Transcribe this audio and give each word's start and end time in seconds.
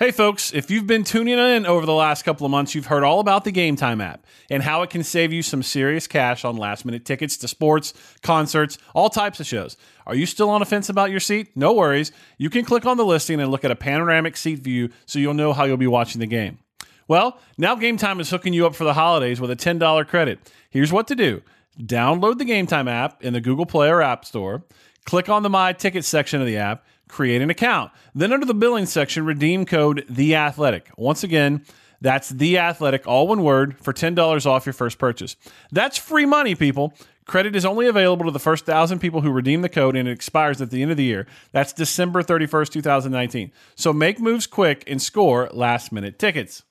Hey, 0.00 0.12
folks, 0.12 0.54
if 0.54 0.70
you've 0.70 0.86
been 0.86 1.02
tuning 1.02 1.40
in 1.40 1.66
over 1.66 1.84
the 1.84 1.92
last 1.92 2.24
couple 2.24 2.44
of 2.46 2.52
months, 2.52 2.72
you've 2.72 2.86
heard 2.86 3.02
all 3.02 3.18
about 3.18 3.42
the 3.42 3.50
Game 3.50 3.74
Time 3.74 4.00
app 4.00 4.24
and 4.48 4.62
how 4.62 4.82
it 4.82 4.90
can 4.90 5.02
save 5.02 5.32
you 5.32 5.42
some 5.42 5.60
serious 5.60 6.06
cash 6.06 6.44
on 6.44 6.56
last 6.56 6.84
minute 6.84 7.04
tickets 7.04 7.36
to 7.38 7.48
sports, 7.48 7.94
concerts, 8.22 8.78
all 8.94 9.10
types 9.10 9.40
of 9.40 9.46
shows. 9.46 9.76
Are 10.06 10.14
you 10.14 10.24
still 10.24 10.50
on 10.50 10.62
a 10.62 10.64
fence 10.64 10.88
about 10.88 11.10
your 11.10 11.18
seat? 11.18 11.48
No 11.56 11.72
worries. 11.72 12.12
You 12.36 12.48
can 12.48 12.64
click 12.64 12.86
on 12.86 12.96
the 12.96 13.04
listing 13.04 13.40
and 13.40 13.50
look 13.50 13.64
at 13.64 13.72
a 13.72 13.74
panoramic 13.74 14.36
seat 14.36 14.60
view 14.60 14.90
so 15.04 15.18
you'll 15.18 15.34
know 15.34 15.52
how 15.52 15.64
you'll 15.64 15.76
be 15.76 15.88
watching 15.88 16.20
the 16.20 16.28
game. 16.28 16.60
Well, 17.08 17.40
now 17.56 17.74
Game 17.74 17.96
Time 17.96 18.20
is 18.20 18.30
hooking 18.30 18.52
you 18.52 18.66
up 18.68 18.76
for 18.76 18.84
the 18.84 18.94
holidays 18.94 19.40
with 19.40 19.50
a 19.50 19.56
$10 19.56 20.06
credit. 20.06 20.38
Here's 20.70 20.92
what 20.92 21.08
to 21.08 21.16
do 21.16 21.42
download 21.76 22.38
the 22.38 22.44
Game 22.44 22.68
Time 22.68 22.86
app 22.86 23.24
in 23.24 23.32
the 23.32 23.40
Google 23.40 23.66
Play 23.66 23.88
or 23.88 24.00
App 24.00 24.24
Store, 24.24 24.62
click 25.06 25.28
on 25.28 25.42
the 25.42 25.50
My 25.50 25.72
Tickets 25.72 26.06
section 26.06 26.40
of 26.40 26.46
the 26.46 26.56
app 26.56 26.84
create 27.08 27.42
an 27.42 27.50
account. 27.50 27.90
Then 28.14 28.32
under 28.32 28.46
the 28.46 28.54
billing 28.54 28.86
section, 28.86 29.24
redeem 29.24 29.66
code 29.66 30.04
The 30.08 30.36
Athletic. 30.36 30.90
Once 30.96 31.24
again, 31.24 31.64
that's 32.00 32.28
The 32.28 32.58
Athletic, 32.58 33.06
all 33.06 33.26
one 33.26 33.42
word, 33.42 33.76
for 33.80 33.92
$10 33.92 34.46
off 34.46 34.66
your 34.66 34.72
first 34.72 34.98
purchase. 34.98 35.36
That's 35.72 35.98
free 35.98 36.26
money, 36.26 36.54
people. 36.54 36.94
Credit 37.26 37.54
is 37.54 37.66
only 37.66 37.86
available 37.86 38.24
to 38.24 38.30
the 38.30 38.38
first 38.38 38.64
thousand 38.64 39.00
people 39.00 39.20
who 39.20 39.30
redeem 39.30 39.60
the 39.60 39.68
code 39.68 39.96
and 39.96 40.08
it 40.08 40.12
expires 40.12 40.62
at 40.62 40.70
the 40.70 40.80
end 40.80 40.90
of 40.90 40.96
the 40.96 41.04
year. 41.04 41.26
That's 41.52 41.74
December 41.74 42.22
31st, 42.22 42.70
2019. 42.70 43.52
So 43.74 43.92
make 43.92 44.18
moves 44.18 44.46
quick 44.46 44.82
and 44.86 45.00
score 45.02 45.50
last 45.52 45.92
minute 45.92 46.18
tickets. 46.18 46.62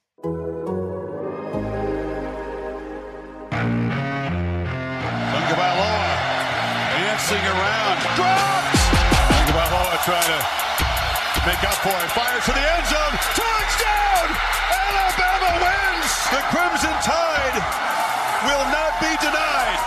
Tagovailoa 5.38 6.08
dancing 6.98 7.46
around, 7.46 8.16
drops. 8.16 8.37
Make 11.48 11.64
up 11.64 11.76
for 11.76 11.88
it, 11.88 12.12
fires 12.12 12.44
to 12.44 12.52
the 12.52 12.60
end 12.60 12.86
zone, 12.88 13.16
touchdown! 13.32 14.28
Alabama 14.68 15.64
wins. 15.64 16.12
The 16.28 16.44
Crimson 16.52 16.92
Tide 17.00 17.64
will 18.44 18.66
not 18.70 19.00
be 19.00 19.08
denied. 19.26 19.80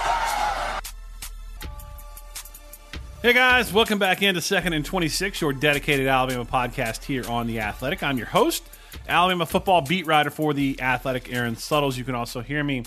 Hey 3.20 3.34
guys, 3.34 3.74
welcome 3.74 3.98
back 3.98 4.22
into 4.22 4.40
Second 4.40 4.72
and 4.72 4.86
26, 4.86 5.42
your 5.42 5.52
dedicated 5.52 6.06
Alabama 6.06 6.46
podcast 6.46 7.04
here 7.04 7.28
on 7.28 7.46
The 7.46 7.60
Athletic. 7.60 8.02
I'm 8.02 8.16
your 8.16 8.28
host, 8.28 8.66
Alabama 9.06 9.44
football 9.44 9.82
beat 9.82 10.06
writer 10.06 10.30
for 10.30 10.54
The 10.54 10.80
Athletic, 10.80 11.30
Aaron 11.30 11.56
Suttles. 11.56 11.98
You 11.98 12.04
can 12.04 12.14
also 12.14 12.40
hear 12.40 12.64
me 12.64 12.84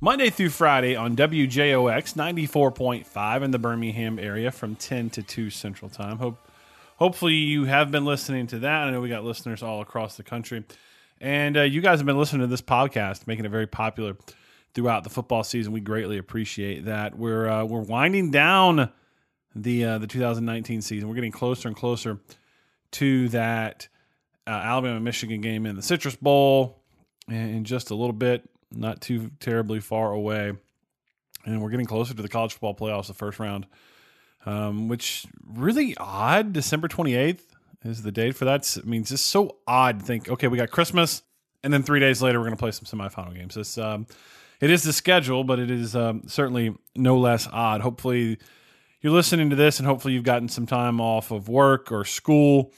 Monday 0.00 0.30
through 0.30 0.50
Friday 0.50 0.94
on 0.94 1.16
WJOX 1.16 2.14
94.5 2.14 3.42
in 3.42 3.50
the 3.50 3.58
Birmingham 3.58 4.20
area 4.20 4.52
from 4.52 4.76
10 4.76 5.10
to 5.10 5.22
2 5.24 5.50
Central 5.50 5.90
Time. 5.90 6.18
Hope 6.18 6.38
hopefully 6.96 7.34
you 7.34 7.64
have 7.64 7.90
been 7.90 8.04
listening 8.04 8.46
to 8.48 8.60
that. 8.60 8.84
I 8.84 8.90
know 8.90 9.00
we 9.00 9.08
got 9.08 9.24
listeners 9.24 9.62
all 9.62 9.80
across 9.80 10.16
the 10.16 10.22
country. 10.22 10.64
And 11.20 11.56
uh, 11.56 11.62
you 11.62 11.80
guys 11.80 12.00
have 12.00 12.06
been 12.06 12.18
listening 12.18 12.42
to 12.42 12.46
this 12.48 12.62
podcast, 12.62 13.26
making 13.26 13.44
it 13.44 13.50
very 13.50 13.66
popular 13.66 14.16
throughout 14.74 15.04
the 15.04 15.10
football 15.10 15.44
season. 15.44 15.72
We 15.72 15.80
greatly 15.80 16.18
appreciate 16.18 16.86
that. 16.86 17.16
We're 17.16 17.48
uh, 17.48 17.64
we're 17.64 17.80
winding 17.80 18.30
down 18.30 18.90
the 19.54 19.84
uh, 19.84 19.98
the 19.98 20.06
2019 20.06 20.82
season. 20.82 21.08
We're 21.08 21.14
getting 21.14 21.32
closer 21.32 21.68
and 21.68 21.76
closer 21.76 22.18
to 22.92 23.28
that 23.30 23.88
uh, 24.46 24.50
Alabama 24.50 25.00
Michigan 25.00 25.40
game 25.40 25.66
in 25.66 25.76
the 25.76 25.82
Citrus 25.82 26.16
Bowl 26.16 26.82
in 27.28 27.64
just 27.64 27.90
a 27.90 27.94
little 27.94 28.12
bit, 28.12 28.48
not 28.70 29.00
too 29.00 29.30
terribly 29.40 29.80
far 29.80 30.12
away. 30.12 30.52
And 31.46 31.62
we're 31.62 31.70
getting 31.70 31.86
closer 31.86 32.14
to 32.14 32.22
the 32.22 32.28
college 32.28 32.52
football 32.52 32.74
playoffs, 32.74 33.06
the 33.06 33.14
first 33.14 33.38
round, 33.38 33.66
um, 34.46 34.88
which 34.88 35.26
really 35.46 35.96
odd. 35.96 36.52
December 36.52 36.88
28th 36.88 37.40
is 37.84 38.02
the 38.02 38.12
date 38.12 38.36
for 38.36 38.44
that. 38.46 38.76
I 38.82 38.86
mean, 38.86 39.02
it's 39.02 39.10
just 39.10 39.26
so 39.26 39.56
odd. 39.66 40.02
Think, 40.02 40.28
okay, 40.28 40.48
we 40.48 40.58
got 40.58 40.70
Christmas, 40.70 41.22
and 41.62 41.72
then 41.72 41.82
three 41.82 42.00
days 42.00 42.22
later 42.22 42.38
we're 42.38 42.46
going 42.46 42.56
to 42.56 42.60
play 42.60 42.70
some 42.70 42.86
semifinal 42.86 43.34
games. 43.34 43.54
This 43.54 43.78
um, 43.78 44.06
it 44.60 44.70
is 44.70 44.82
the 44.82 44.92
schedule, 44.92 45.44
but 45.44 45.58
it 45.58 45.70
is 45.70 45.94
um, 45.96 46.22
certainly 46.26 46.74
no 46.94 47.18
less 47.18 47.48
odd. 47.50 47.80
Hopefully, 47.80 48.38
you're 49.00 49.12
listening 49.12 49.50
to 49.50 49.56
this, 49.56 49.78
and 49.78 49.86
hopefully 49.86 50.14
you've 50.14 50.24
gotten 50.24 50.48
some 50.48 50.66
time 50.66 51.00
off 51.00 51.30
of 51.30 51.48
work 51.48 51.92
or 51.92 52.04
school, 52.04 52.72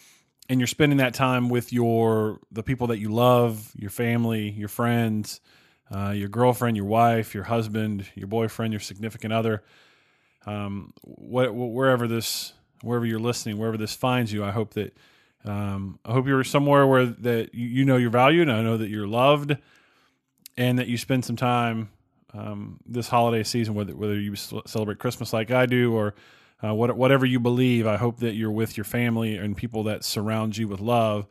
and 0.49 0.59
you're 0.61 0.67
spending 0.67 0.99
that 0.99 1.15
time 1.15 1.49
with 1.49 1.73
your 1.73 2.41
the 2.51 2.63
people 2.63 2.89
that 2.89 2.99
you 2.99 3.11
love, 3.11 3.73
your 3.77 3.91
family, 3.91 4.51
your 4.51 4.69
friends, 4.69 5.41
uh, 5.91 6.11
your 6.11 6.29
girlfriend, 6.29 6.77
your 6.77 6.87
wife, 6.87 7.35
your 7.35 7.45
husband, 7.45 8.07
your 8.15 8.27
boyfriend, 8.27 8.73
your 8.73 8.81
significant 8.81 9.33
other. 9.33 9.63
Um, 10.47 10.93
wherever 11.05 12.07
this, 12.07 12.53
wherever 12.83 13.05
you're 13.05 13.19
listening, 13.19 13.59
wherever 13.59 13.77
this 13.77 13.95
finds 13.95 14.33
you, 14.33 14.45
I 14.45 14.53
hope 14.53 14.75
that 14.75 14.97
um, 15.45 15.99
I 16.05 16.13
hope 16.13 16.27
you're 16.27 16.45
somewhere 16.45 16.87
where 16.87 17.07
that 17.07 17.55
you, 17.55 17.67
you 17.67 17.85
know 17.85 17.97
you're 17.97 18.11
valued, 18.11 18.49
and 18.49 18.57
I 18.57 18.63
know 18.63 18.77
that 18.77 18.89
you're 18.89 19.07
loved, 19.07 19.57
and 20.57 20.79
that 20.79 20.89
you 20.89 20.97
spend 20.99 21.25
some 21.25 21.37
time 21.37 21.91
um, 22.35 22.81
this 22.87 23.09
holiday 23.09 23.43
season, 23.43 23.75
whether 23.75 23.95
whether 23.97 24.19
you 24.19 24.35
celebrate 24.37 24.99
Christmas 24.99 25.33
like 25.33 25.51
I 25.51 25.67
do 25.67 25.95
or 25.95 26.15
uh, 26.63 26.75
what, 26.75 26.97
whatever 26.97 27.27
you 27.27 27.41
believe. 27.41 27.87
I 27.87 27.97
hope 27.97 28.19
that 28.19 28.35
you're 28.35 28.51
with 28.51 28.77
your 28.77 28.85
family 28.85 29.37
and 29.37 29.57
people 29.57 29.85
that 29.85 30.05
surround 30.05 30.57
you 30.57 30.69
with 30.69 30.81
love, 30.81 31.27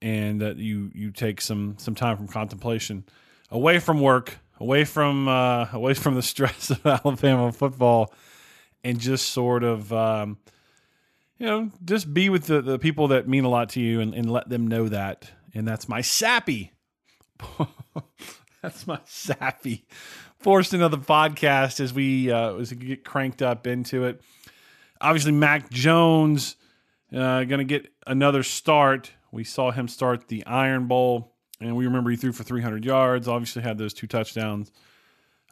and 0.00 0.40
that 0.40 0.56
you 0.56 0.90
you 0.94 1.10
take 1.10 1.40
some 1.40 1.76
some 1.78 1.94
time 1.94 2.16
from 2.16 2.28
contemplation, 2.28 3.04
away 3.50 3.78
from 3.78 4.00
work, 4.00 4.38
away 4.58 4.84
from 4.84 5.28
uh, 5.28 5.68
away 5.72 5.94
from 5.94 6.14
the 6.14 6.22
stress 6.34 6.70
of 6.70 6.84
Alabama 6.86 7.52
football, 7.52 8.12
and 8.84 8.98
just 8.98 9.30
sort 9.30 9.64
of. 9.64 9.92
Um, 9.92 10.38
you 11.38 11.44
know, 11.44 11.70
just 11.84 12.14
be 12.14 12.30
with 12.30 12.46
the, 12.46 12.62
the 12.62 12.78
people 12.78 13.08
that 13.08 13.28
mean 13.28 13.44
a 13.44 13.48
lot 13.50 13.68
to 13.68 13.80
you 13.80 14.00
and, 14.00 14.14
and 14.14 14.32
let 14.32 14.48
them 14.48 14.66
know 14.66 14.88
that. 14.88 15.30
And 15.52 15.68
that's 15.68 15.86
my 15.86 16.00
sappy 16.00 16.72
that's 18.62 18.86
my 18.86 19.00
sappy 19.04 19.86
Forced 20.38 20.70
the 20.70 20.78
podcast 20.78 21.80
as 21.80 21.92
we 21.92 22.30
uh, 22.30 22.54
as 22.56 22.70
we 22.70 22.76
get 22.76 23.04
cranked 23.04 23.42
up 23.42 23.66
into 23.66 24.04
it. 24.04 24.20
Obviously, 25.00 25.32
Mac 25.32 25.70
Jones 25.70 26.56
uh, 27.12 27.44
going 27.44 27.58
to 27.58 27.64
get 27.64 27.90
another 28.06 28.42
start. 28.42 29.10
We 29.32 29.44
saw 29.44 29.72
him 29.72 29.88
start 29.88 30.28
the 30.28 30.46
Iron 30.46 30.86
Bowl, 30.86 31.34
and 31.60 31.76
we 31.76 31.86
remember 31.86 32.10
he 32.10 32.16
threw 32.16 32.32
for 32.32 32.44
300 32.44 32.84
yards. 32.84 33.28
Obviously, 33.28 33.62
had 33.62 33.78
those 33.78 33.94
two 33.94 34.06
touchdowns, 34.06 34.70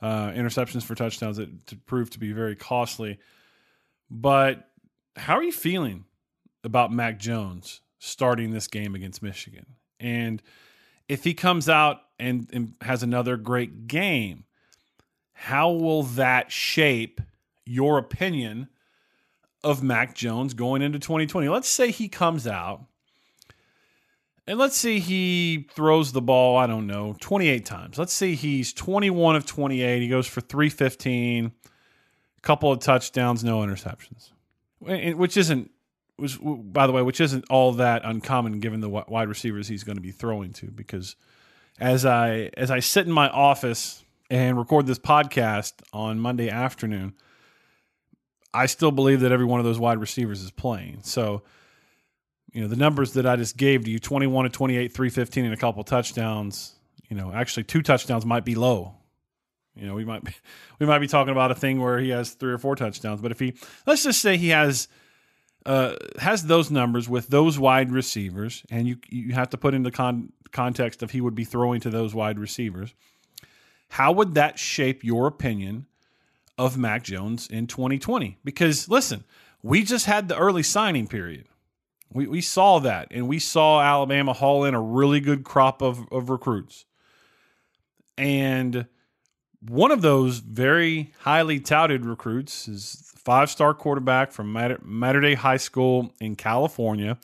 uh, 0.02 0.28
interceptions 0.30 0.82
for 0.82 0.94
touchdowns 0.94 1.38
that 1.38 1.86
proved 1.86 2.12
to 2.12 2.18
be 2.18 2.32
very 2.32 2.56
costly. 2.56 3.18
But 4.10 4.68
how 5.16 5.34
are 5.34 5.42
you 5.42 5.52
feeling 5.52 6.04
about 6.62 6.92
Mac 6.92 7.18
Jones 7.18 7.80
starting 7.98 8.50
this 8.50 8.68
game 8.68 8.94
against 8.94 9.22
Michigan? 9.22 9.66
And 9.98 10.42
if 11.08 11.24
he 11.24 11.34
comes 11.34 11.68
out 11.68 12.00
and, 12.18 12.48
and 12.52 12.74
has 12.82 13.02
another 13.02 13.36
great 13.36 13.86
game, 13.86 14.44
how 15.32 15.70
will 15.70 16.02
that 16.02 16.52
shape 16.52 17.20
your 17.64 17.98
opinion 17.98 18.68
of 19.62 19.82
Mac 19.82 20.14
Jones 20.14 20.52
going 20.54 20.82
into 20.82 20.98
2020? 20.98 21.48
Let's 21.48 21.68
say 21.68 21.90
he 21.90 22.08
comes 22.08 22.46
out 22.46 22.84
and 24.46 24.58
let's 24.58 24.76
say 24.76 24.98
he 24.98 25.68
throws 25.74 26.12
the 26.12 26.20
ball, 26.20 26.56
I 26.56 26.66
don't 26.66 26.86
know, 26.86 27.16
28 27.20 27.64
times. 27.64 27.98
Let's 27.98 28.12
say 28.12 28.34
he's 28.34 28.72
21 28.72 29.36
of 29.36 29.46
28. 29.46 30.02
He 30.02 30.08
goes 30.08 30.26
for 30.26 30.40
315, 30.40 31.46
a 31.46 32.40
couple 32.42 32.70
of 32.70 32.80
touchdowns, 32.80 33.42
no 33.42 33.58
interceptions, 33.60 34.30
which 34.80 35.36
isn't 35.36 35.70
was 36.18 36.36
by 36.36 36.86
the 36.86 36.92
way, 36.92 37.02
which 37.02 37.20
isn't 37.20 37.44
all 37.50 37.72
that 37.72 38.02
uncommon 38.04 38.60
given 38.60 38.80
the 38.80 38.88
wide 38.88 39.28
receivers 39.28 39.66
he's 39.68 39.84
going 39.84 39.96
to 39.96 40.02
be 40.02 40.12
throwing 40.12 40.52
to. 40.54 40.70
Because 40.70 41.16
as 41.80 42.06
I 42.06 42.50
as 42.56 42.70
I 42.70 42.80
sit 42.80 43.06
in 43.06 43.12
my 43.12 43.28
office 43.28 44.04
and 44.30 44.56
record 44.56 44.86
this 44.86 44.98
podcast 44.98 45.72
on 45.92 46.20
Monday 46.20 46.50
afternoon, 46.50 47.14
I 48.52 48.66
still 48.66 48.92
believe 48.92 49.20
that 49.20 49.32
every 49.32 49.46
one 49.46 49.60
of 49.60 49.66
those 49.66 49.78
wide 49.78 49.98
receivers 49.98 50.42
is 50.42 50.50
playing. 50.50 51.00
So, 51.02 51.42
you 52.54 52.62
know, 52.62 52.68
the 52.68 52.76
numbers 52.76 53.12
that 53.14 53.26
I 53.26 53.34
just 53.34 53.56
gave 53.56 53.84
to 53.84 53.90
you 53.90 53.98
21 53.98 54.44
to 54.44 54.50
28, 54.50 54.92
315, 54.94 55.44
and 55.44 55.52
a 55.52 55.56
couple 55.56 55.82
touchdowns, 55.82 56.76
you 57.10 57.16
know, 57.16 57.32
actually 57.32 57.64
two 57.64 57.82
touchdowns 57.82 58.24
might 58.24 58.44
be 58.44 58.54
low. 58.54 58.94
You 59.74 59.88
know, 59.88 59.94
we 59.94 60.04
might 60.04 60.22
be, 60.22 60.32
we 60.78 60.86
might 60.86 61.00
be 61.00 61.08
talking 61.08 61.32
about 61.32 61.50
a 61.50 61.56
thing 61.56 61.82
where 61.82 61.98
he 61.98 62.10
has 62.10 62.30
three 62.30 62.52
or 62.52 62.58
four 62.58 62.76
touchdowns, 62.76 63.20
but 63.20 63.32
if 63.32 63.40
he 63.40 63.54
let's 63.86 64.04
just 64.04 64.22
say 64.22 64.36
he 64.36 64.50
has 64.50 64.88
uh, 65.66 65.96
has 66.20 66.44
those 66.44 66.70
numbers 66.70 67.08
with 67.08 67.26
those 67.26 67.58
wide 67.58 67.90
receivers, 67.90 68.64
and 68.70 68.86
you 68.86 68.98
you 69.08 69.34
have 69.34 69.50
to 69.50 69.58
put 69.58 69.74
into 69.74 69.90
con- 69.90 70.32
context 70.52 71.02
of 71.02 71.10
he 71.10 71.20
would 71.20 71.34
be 71.34 71.44
throwing 71.44 71.80
to 71.80 71.90
those 71.90 72.14
wide 72.14 72.38
receivers. 72.38 72.94
How 73.88 74.12
would 74.12 74.34
that 74.34 74.60
shape 74.60 75.02
your 75.02 75.26
opinion 75.26 75.86
of 76.56 76.78
Mac 76.78 77.02
Jones 77.02 77.48
in 77.48 77.66
2020? 77.66 78.38
Because 78.44 78.88
listen, 78.88 79.24
we 79.60 79.82
just 79.82 80.06
had 80.06 80.28
the 80.28 80.36
early 80.36 80.62
signing 80.62 81.08
period. 81.08 81.48
We, 82.14 82.28
we 82.28 82.40
saw 82.40 82.78
that, 82.78 83.08
and 83.10 83.28
we 83.28 83.40
saw 83.40 83.82
Alabama 83.82 84.32
haul 84.32 84.64
in 84.64 84.72
a 84.72 84.80
really 84.80 85.20
good 85.20 85.44
crop 85.44 85.82
of, 85.82 86.06
of 86.12 86.30
recruits. 86.30 86.86
And 88.16 88.86
one 89.60 89.90
of 89.90 90.00
those 90.00 90.38
very 90.38 91.12
highly 91.20 91.58
touted 91.58 92.06
recruits 92.06 92.68
is 92.68 93.12
five 93.16 93.50
star 93.50 93.74
quarterback 93.74 94.30
from 94.30 94.52
Mater 94.52 95.20
Dei 95.20 95.34
High 95.34 95.56
School 95.56 96.14
in 96.20 96.36
California, 96.36 97.18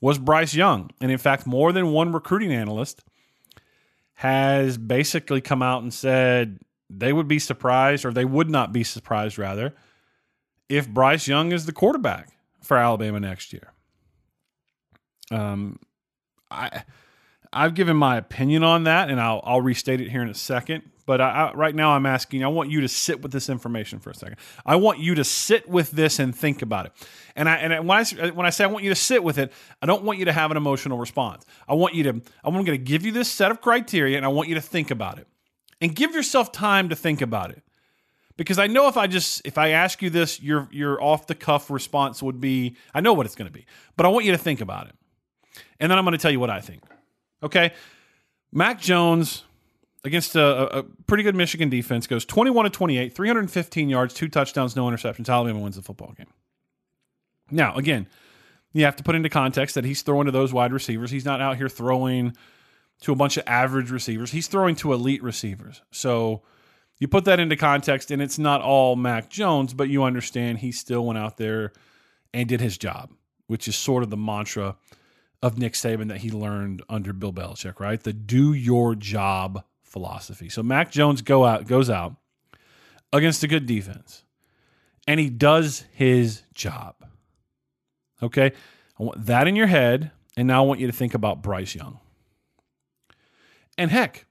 was 0.00 0.18
Bryce 0.18 0.54
Young. 0.54 0.90
And 1.00 1.12
in 1.12 1.18
fact, 1.18 1.46
more 1.46 1.72
than 1.72 1.92
one 1.92 2.12
recruiting 2.12 2.52
analyst 2.52 3.02
has 4.14 4.76
basically 4.76 5.40
come 5.40 5.62
out 5.62 5.82
and 5.82 5.94
said 5.94 6.58
they 6.90 7.12
would 7.12 7.28
be 7.28 7.38
surprised, 7.38 8.04
or 8.04 8.12
they 8.12 8.24
would 8.24 8.50
not 8.50 8.72
be 8.72 8.82
surprised, 8.82 9.38
rather, 9.38 9.74
if 10.68 10.88
Bryce 10.88 11.28
Young 11.28 11.52
is 11.52 11.66
the 11.66 11.72
quarterback 11.72 12.30
for 12.60 12.76
Alabama 12.76 13.20
next 13.20 13.52
year. 13.52 13.71
Um, 15.32 15.78
I 16.50 16.84
I've 17.52 17.74
given 17.74 17.96
my 17.96 18.16
opinion 18.16 18.64
on 18.64 18.84
that, 18.84 19.10
and 19.10 19.20
I'll 19.20 19.40
I'll 19.44 19.60
restate 19.60 20.00
it 20.00 20.10
here 20.10 20.22
in 20.22 20.28
a 20.28 20.34
second. 20.34 20.84
But 21.04 21.20
I, 21.20 21.30
I, 21.30 21.54
right 21.54 21.74
now, 21.74 21.90
I'm 21.90 22.06
asking. 22.06 22.44
I 22.44 22.48
want 22.48 22.70
you 22.70 22.80
to 22.82 22.88
sit 22.88 23.22
with 23.22 23.32
this 23.32 23.48
information 23.48 23.98
for 23.98 24.10
a 24.10 24.14
second. 24.14 24.36
I 24.64 24.76
want 24.76 25.00
you 25.00 25.16
to 25.16 25.24
sit 25.24 25.68
with 25.68 25.90
this 25.90 26.18
and 26.18 26.34
think 26.34 26.62
about 26.62 26.86
it. 26.86 26.92
And 27.34 27.48
I 27.48 27.56
and 27.56 27.88
when 27.88 27.98
I 27.98 28.30
when 28.30 28.46
I 28.46 28.50
say 28.50 28.64
I 28.64 28.68
want 28.68 28.84
you 28.84 28.90
to 28.90 28.96
sit 28.96 29.22
with 29.22 29.38
it, 29.38 29.52
I 29.80 29.86
don't 29.86 30.04
want 30.04 30.18
you 30.18 30.26
to 30.26 30.32
have 30.32 30.50
an 30.50 30.56
emotional 30.56 30.98
response. 30.98 31.44
I 31.68 31.74
want 31.74 31.94
you 31.94 32.04
to. 32.04 32.22
I'm 32.44 32.54
going 32.54 32.66
to 32.66 32.78
give 32.78 33.04
you 33.04 33.12
this 33.12 33.28
set 33.28 33.50
of 33.50 33.60
criteria, 33.60 34.16
and 34.16 34.24
I 34.24 34.28
want 34.28 34.48
you 34.48 34.54
to 34.54 34.60
think 34.60 34.90
about 34.90 35.18
it, 35.18 35.26
and 35.80 35.94
give 35.94 36.14
yourself 36.14 36.52
time 36.52 36.88
to 36.90 36.96
think 36.96 37.20
about 37.20 37.50
it. 37.50 37.62
Because 38.36 38.58
I 38.58 38.66
know 38.66 38.88
if 38.88 38.96
I 38.96 39.06
just 39.08 39.42
if 39.44 39.58
I 39.58 39.70
ask 39.70 40.02
you 40.02 40.08
this, 40.08 40.40
your 40.40 40.68
your 40.72 41.02
off 41.02 41.26
the 41.26 41.34
cuff 41.34 41.70
response 41.70 42.22
would 42.22 42.40
be 42.40 42.76
I 42.94 43.00
know 43.00 43.12
what 43.12 43.26
it's 43.26 43.34
going 43.34 43.50
to 43.50 43.52
be, 43.52 43.66
but 43.96 44.06
I 44.06 44.08
want 44.08 44.24
you 44.24 44.32
to 44.32 44.38
think 44.38 44.60
about 44.60 44.86
it, 44.86 44.94
and 45.82 45.90
then 45.90 45.98
I'm 45.98 46.04
going 46.04 46.12
to 46.12 46.18
tell 46.18 46.30
you 46.30 46.40
what 46.40 46.48
I 46.48 46.60
think. 46.60 46.80
Okay, 47.42 47.72
Mac 48.52 48.80
Jones 48.80 49.42
against 50.04 50.36
a, 50.36 50.78
a, 50.78 50.82
pretty 51.06 51.24
good 51.24 51.34
Michigan 51.34 51.68
defense 51.68 52.06
goes 52.06 52.24
21 52.24 52.64
to 52.64 52.70
28, 52.70 53.14
315 53.14 53.88
yards, 53.88 54.14
two 54.14 54.28
touchdowns, 54.28 54.76
no 54.76 54.84
interceptions. 54.86 55.28
Alabama 55.28 55.58
wins 55.58 55.74
the 55.74 55.82
football 55.82 56.14
game. 56.16 56.28
Now, 57.50 57.74
again, 57.74 58.06
you 58.72 58.84
have 58.84 58.94
to 58.96 59.02
put 59.02 59.16
into 59.16 59.28
context 59.28 59.74
that 59.74 59.84
he's 59.84 60.02
throwing 60.02 60.26
to 60.26 60.30
those 60.30 60.52
wide 60.52 60.72
receivers. 60.72 61.10
He's 61.10 61.24
not 61.24 61.40
out 61.40 61.56
here 61.56 61.68
throwing 61.68 62.36
to 63.02 63.12
a 63.12 63.16
bunch 63.16 63.36
of 63.36 63.42
average 63.48 63.90
receivers. 63.90 64.30
He's 64.30 64.46
throwing 64.46 64.76
to 64.76 64.92
elite 64.92 65.22
receivers. 65.22 65.82
So 65.90 66.42
you 67.00 67.08
put 67.08 67.24
that 67.24 67.40
into 67.40 67.56
context, 67.56 68.12
and 68.12 68.22
it's 68.22 68.38
not 68.38 68.62
all 68.62 68.94
Mac 68.94 69.28
Jones, 69.28 69.74
but 69.74 69.88
you 69.88 70.04
understand 70.04 70.58
he 70.58 70.70
still 70.70 71.04
went 71.04 71.18
out 71.18 71.38
there 71.38 71.72
and 72.32 72.48
did 72.48 72.60
his 72.60 72.78
job, 72.78 73.10
which 73.48 73.66
is 73.66 73.74
sort 73.74 74.04
of 74.04 74.10
the 74.10 74.16
mantra 74.16 74.76
of 75.42 75.58
Nick 75.58 75.72
Saban 75.72 76.08
that 76.08 76.18
he 76.18 76.30
learned 76.30 76.82
under 76.88 77.12
Bill 77.12 77.32
Belichick, 77.32 77.80
right? 77.80 78.00
The 78.00 78.12
do 78.12 78.52
your 78.52 78.94
job 78.94 79.64
philosophy. 79.82 80.48
So 80.48 80.62
Mac 80.62 80.90
Jones 80.90 81.20
go 81.22 81.44
out 81.44 81.66
goes 81.66 81.90
out 81.90 82.16
against 83.12 83.42
a 83.42 83.48
good 83.48 83.66
defense, 83.66 84.24
and 85.06 85.18
he 85.18 85.28
does 85.28 85.84
his 85.92 86.42
job. 86.54 86.94
Okay, 88.22 88.52
I 88.98 89.02
want 89.02 89.26
that 89.26 89.48
in 89.48 89.56
your 89.56 89.66
head, 89.66 90.12
and 90.36 90.46
now 90.46 90.62
I 90.62 90.66
want 90.66 90.80
you 90.80 90.86
to 90.86 90.92
think 90.92 91.14
about 91.14 91.42
Bryce 91.42 91.74
Young. 91.74 91.98
And 93.76 93.90
heck, 93.90 94.26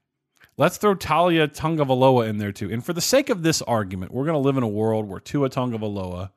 let's 0.56 0.78
throw 0.78 0.94
Taulia 0.94 1.46
Tagovailoa 1.46 2.28
in 2.28 2.38
there 2.38 2.52
too. 2.52 2.70
And 2.72 2.84
for 2.84 2.92
the 2.94 3.00
sake 3.00 3.28
of 3.28 3.42
this 3.42 3.60
argument, 3.62 4.12
we're 4.12 4.24
going 4.24 4.34
to 4.34 4.38
live 4.38 4.56
in 4.56 4.62
a 4.62 4.68
world 4.68 5.06
where 5.08 5.20
Tua 5.20 5.50
Tagovailoa 5.50 6.30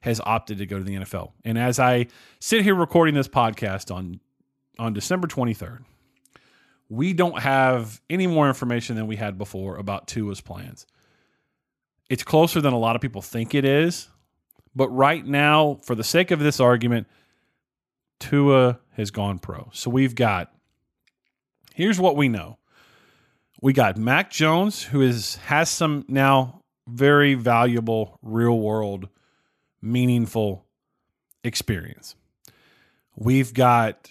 has 0.00 0.20
opted 0.24 0.58
to 0.58 0.66
go 0.66 0.78
to 0.78 0.84
the 0.84 0.94
NFL. 0.96 1.32
And 1.44 1.58
as 1.58 1.78
I 1.78 2.06
sit 2.40 2.62
here 2.62 2.74
recording 2.74 3.14
this 3.14 3.28
podcast 3.28 3.94
on 3.94 4.20
on 4.78 4.94
December 4.94 5.28
23rd, 5.28 5.80
we 6.88 7.12
don't 7.12 7.38
have 7.40 8.00
any 8.08 8.26
more 8.26 8.48
information 8.48 8.96
than 8.96 9.06
we 9.06 9.16
had 9.16 9.36
before 9.36 9.76
about 9.76 10.08
Tua's 10.08 10.40
plans. 10.40 10.86
It's 12.08 12.22
closer 12.22 12.60
than 12.60 12.72
a 12.72 12.78
lot 12.78 12.96
of 12.96 13.02
people 13.02 13.20
think 13.20 13.54
it 13.54 13.64
is, 13.64 14.08
but 14.74 14.88
right 14.88 15.24
now, 15.24 15.80
for 15.84 15.94
the 15.94 16.02
sake 16.02 16.30
of 16.30 16.40
this 16.40 16.60
argument, 16.60 17.06
Tua 18.20 18.80
has 18.96 19.10
gone 19.10 19.38
pro. 19.38 19.70
So 19.72 19.90
we've 19.90 20.14
got 20.14 20.52
here's 21.74 22.00
what 22.00 22.16
we 22.16 22.28
know. 22.28 22.58
We 23.62 23.72
got 23.72 23.96
Mac 23.96 24.30
Jones, 24.30 24.82
who 24.82 25.02
is 25.02 25.36
has 25.36 25.70
some 25.70 26.04
now 26.08 26.62
very 26.88 27.34
valuable 27.34 28.18
real 28.22 28.58
world, 28.58 29.08
meaningful 29.82 30.66
experience. 31.44 32.14
We've 33.16 33.52
got 33.52 34.10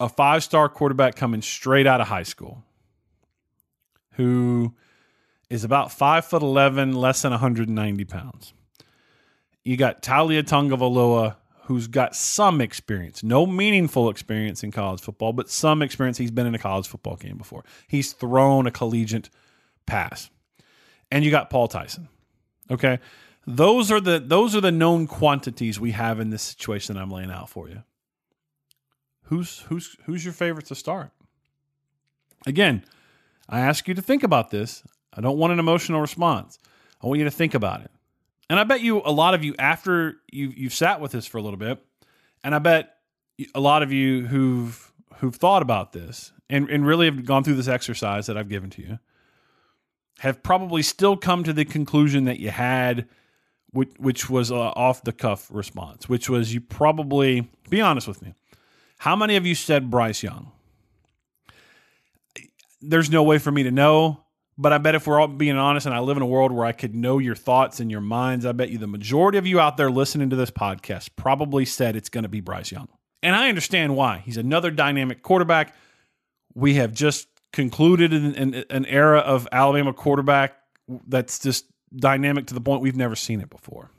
a 0.00 0.08
five 0.08 0.42
star 0.42 0.68
quarterback 0.68 1.16
coming 1.16 1.42
straight 1.42 1.86
out 1.86 2.00
of 2.00 2.08
high 2.08 2.22
school 2.22 2.64
who 4.12 4.74
is 5.50 5.64
about 5.64 5.92
five 5.92 6.24
foot 6.24 6.42
11, 6.42 6.94
less 6.94 7.22
than 7.22 7.30
190 7.32 8.04
pounds. 8.04 8.54
You 9.62 9.76
got 9.76 10.02
Taulia 10.02 10.42
Tagovailoa, 10.42 11.36
who's 11.64 11.86
got 11.86 12.14
some 12.14 12.60
experience, 12.60 13.22
no 13.22 13.46
meaningful 13.46 14.10
experience 14.10 14.62
in 14.62 14.70
college 14.70 15.00
football, 15.00 15.32
but 15.32 15.48
some 15.48 15.80
experience. 15.80 16.18
He's 16.18 16.30
been 16.30 16.46
in 16.46 16.54
a 16.54 16.58
college 16.58 16.86
football 16.86 17.16
game 17.16 17.38
before. 17.38 17.64
He's 17.88 18.12
thrown 18.12 18.66
a 18.66 18.70
collegiate 18.70 19.30
pass. 19.86 20.30
And 21.10 21.24
you 21.24 21.30
got 21.30 21.50
Paul 21.50 21.68
Tyson. 21.68 22.08
Okay. 22.70 22.98
Those 23.46 23.90
are 23.90 24.00
the 24.00 24.18
those 24.18 24.56
are 24.56 24.60
the 24.60 24.72
known 24.72 25.06
quantities 25.06 25.78
we 25.78 25.90
have 25.92 26.20
in 26.20 26.30
this 26.30 26.42
situation 26.42 26.94
that 26.94 27.02
I'm 27.02 27.10
laying 27.10 27.30
out 27.30 27.50
for 27.50 27.68
you. 27.68 27.82
Who's 29.24 29.60
who's 29.60 29.96
who's 30.04 30.24
your 30.24 30.34
favorite 30.34 30.66
to 30.66 30.74
start? 30.74 31.10
Again, 32.46 32.84
I 33.48 33.60
ask 33.60 33.86
you 33.88 33.94
to 33.94 34.02
think 34.02 34.22
about 34.22 34.50
this. 34.50 34.82
I 35.12 35.20
don't 35.20 35.38
want 35.38 35.52
an 35.52 35.58
emotional 35.58 36.00
response. 36.00 36.58
I 37.02 37.06
want 37.06 37.18
you 37.18 37.24
to 37.24 37.30
think 37.30 37.54
about 37.54 37.82
it. 37.82 37.90
And 38.48 38.58
I 38.58 38.64
bet 38.64 38.80
you 38.80 39.02
a 39.04 39.12
lot 39.12 39.34
of 39.34 39.44
you 39.44 39.54
after 39.58 40.16
you 40.30 40.52
you've 40.54 40.74
sat 40.74 41.00
with 41.00 41.12
this 41.12 41.26
for 41.26 41.38
a 41.38 41.42
little 41.42 41.58
bit, 41.58 41.84
and 42.42 42.54
I 42.54 42.58
bet 42.58 42.96
a 43.54 43.60
lot 43.60 43.82
of 43.82 43.92
you 43.92 44.26
who've 44.26 44.92
who've 45.16 45.34
thought 45.34 45.62
about 45.62 45.92
this 45.92 46.32
and, 46.50 46.68
and 46.68 46.86
really 46.86 47.06
have 47.06 47.24
gone 47.24 47.44
through 47.44 47.54
this 47.54 47.68
exercise 47.68 48.26
that 48.26 48.36
I've 48.36 48.48
given 48.48 48.70
to 48.70 48.82
you 48.82 48.98
have 50.18 50.42
probably 50.42 50.82
still 50.82 51.16
come 51.16 51.44
to 51.44 51.52
the 51.52 51.64
conclusion 51.64 52.24
that 52.24 52.38
you 52.38 52.50
had 52.50 53.08
which, 53.74 53.90
which 53.98 54.30
was 54.30 54.50
a 54.50 54.54
off 54.54 55.02
the 55.02 55.12
cuff 55.12 55.48
response, 55.50 56.08
which 56.08 56.28
was 56.30 56.54
you 56.54 56.60
probably 56.60 57.48
be 57.68 57.80
honest 57.80 58.08
with 58.08 58.22
me. 58.22 58.34
How 58.98 59.16
many 59.16 59.36
of 59.36 59.44
you 59.44 59.54
said 59.54 59.90
Bryce 59.90 60.22
Young? 60.22 60.52
There's 62.80 63.10
no 63.10 63.22
way 63.22 63.38
for 63.38 63.50
me 63.50 63.64
to 63.64 63.70
know, 63.70 64.24
but 64.56 64.72
I 64.72 64.78
bet 64.78 64.94
if 64.94 65.06
we're 65.06 65.20
all 65.20 65.26
being 65.26 65.56
honest 65.56 65.86
and 65.86 65.94
I 65.94 65.98
live 65.98 66.16
in 66.16 66.22
a 66.22 66.26
world 66.26 66.52
where 66.52 66.64
I 66.64 66.72
could 66.72 66.94
know 66.94 67.18
your 67.18 67.34
thoughts 67.34 67.80
and 67.80 67.90
your 67.90 68.00
minds, 68.00 68.46
I 68.46 68.52
bet 68.52 68.70
you 68.70 68.78
the 68.78 68.86
majority 68.86 69.38
of 69.38 69.46
you 69.46 69.58
out 69.58 69.76
there 69.76 69.90
listening 69.90 70.30
to 70.30 70.36
this 70.36 70.50
podcast 70.50 71.10
probably 71.16 71.64
said 71.64 71.96
it's 71.96 72.08
going 72.08 72.22
to 72.22 72.28
be 72.28 72.40
Bryce 72.40 72.70
Young. 72.70 72.88
And 73.22 73.34
I 73.34 73.48
understand 73.48 73.96
why. 73.96 74.18
He's 74.18 74.36
another 74.36 74.70
dynamic 74.70 75.22
quarterback. 75.22 75.74
We 76.54 76.74
have 76.74 76.92
just 76.92 77.26
concluded 77.52 78.12
an, 78.12 78.34
an, 78.36 78.64
an 78.70 78.86
era 78.86 79.20
of 79.20 79.48
Alabama 79.50 79.92
quarterback 79.92 80.56
that's 81.08 81.38
just 81.38 81.66
dynamic 81.96 82.46
to 82.46 82.54
the 82.54 82.60
point 82.60 82.82
we've 82.82 82.96
never 82.96 83.16
seen 83.16 83.40
it 83.40 83.50
before. 83.50 83.90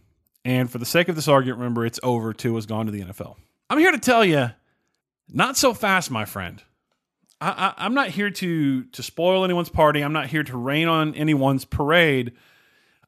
And 0.43 0.69
for 0.69 0.77
the 0.77 0.85
sake 0.85 1.09
of 1.09 1.15
this 1.15 1.27
argument, 1.27 1.59
remember 1.59 1.85
it's 1.85 1.99
over. 2.03 2.33
Tua 2.33 2.55
has 2.55 2.65
gone 2.65 2.85
to 2.85 2.91
the 2.91 3.01
NFL. 3.01 3.35
I'm 3.69 3.79
here 3.79 3.91
to 3.91 3.99
tell 3.99 4.23
you 4.23 4.51
not 5.29 5.57
so 5.57 5.73
fast, 5.73 6.11
my 6.11 6.25
friend. 6.25 6.61
I, 7.41 7.73
I, 7.77 7.85
am 7.85 7.93
not 7.93 8.09
here 8.09 8.29
to 8.29 8.83
to 8.83 9.03
spoil 9.03 9.43
anyone's 9.43 9.69
party. 9.69 10.01
I'm 10.01 10.13
not 10.13 10.27
here 10.27 10.43
to 10.43 10.57
rain 10.57 10.87
on 10.87 11.15
anyone's 11.15 11.65
parade. 11.65 12.33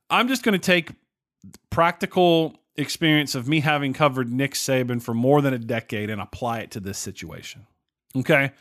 I'm 0.09 0.27
just 0.27 0.43
going 0.43 0.53
to 0.53 0.65
take 0.65 0.91
practical 1.69 2.59
experience 2.75 3.35
of 3.35 3.47
me 3.47 3.59
having 3.59 3.93
covered 3.93 4.31
Nick 4.31 4.53
Saban 4.53 5.01
for 5.01 5.13
more 5.13 5.41
than 5.41 5.53
a 5.53 5.59
decade 5.59 6.09
and 6.09 6.21
apply 6.21 6.59
it 6.59 6.71
to 6.71 6.79
this 6.79 6.97
situation. 6.97 7.67
Okay, 8.15 8.51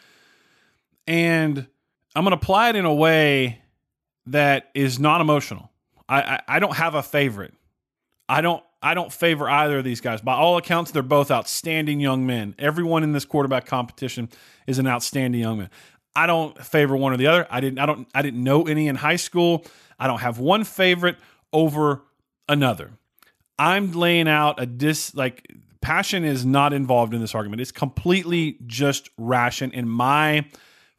and 1.06 1.66
I'm 2.14 2.24
going 2.24 2.36
to 2.36 2.42
apply 2.42 2.70
it 2.70 2.76
in 2.76 2.84
a 2.84 2.94
way 2.94 3.60
that 4.26 4.70
is 4.74 4.98
not 4.98 5.20
emotional. 5.20 5.70
I, 6.08 6.20
I, 6.20 6.40
I 6.48 6.58
don't 6.58 6.76
have 6.76 6.94
a 6.94 7.02
favorite. 7.02 7.54
I 8.28 8.40
don't 8.40 8.62
I 8.82 8.94
don't 8.94 9.12
favor 9.12 9.48
either 9.48 9.78
of 9.78 9.84
these 9.84 10.00
guys. 10.00 10.20
By 10.20 10.34
all 10.34 10.56
accounts, 10.56 10.90
they're 10.90 11.02
both 11.02 11.30
outstanding 11.30 12.00
young 12.00 12.26
men. 12.26 12.54
Everyone 12.58 13.02
in 13.02 13.12
this 13.12 13.24
quarterback 13.24 13.66
competition 13.66 14.28
is 14.66 14.78
an 14.78 14.86
outstanding 14.86 15.40
young 15.40 15.58
man. 15.58 15.70
I 16.14 16.26
don't 16.26 16.56
favor 16.64 16.96
one 16.96 17.12
or 17.12 17.16
the 17.16 17.26
other. 17.26 17.46
I 17.50 17.60
didn't 17.60 17.78
I 17.78 17.86
don't 17.86 18.08
I 18.14 18.22
didn't 18.22 18.42
know 18.42 18.66
any 18.66 18.88
in 18.88 18.96
high 18.96 19.16
school. 19.16 19.64
I 19.98 20.06
don't 20.06 20.20
have 20.20 20.38
one 20.38 20.64
favorite 20.64 21.16
over 21.52 22.02
another. 22.48 22.92
I'm 23.58 23.92
laying 23.92 24.28
out 24.28 24.60
a 24.60 24.66
dis 24.66 25.14
like 25.14 25.50
passion 25.80 26.24
is 26.24 26.44
not 26.44 26.72
involved 26.72 27.14
in 27.14 27.20
this 27.20 27.34
argument. 27.34 27.60
It's 27.60 27.72
completely 27.72 28.58
just 28.66 29.10
ration 29.16 29.72
in 29.72 29.88
my 29.88 30.46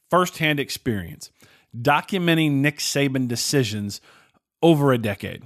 firsthand 0.10 0.60
experience 0.60 1.32
documenting 1.80 2.54
Nick 2.54 2.80
Saban 2.80 3.28
decisions 3.28 4.02
over 4.62 4.92
a 4.92 4.98
decade. 4.98 5.44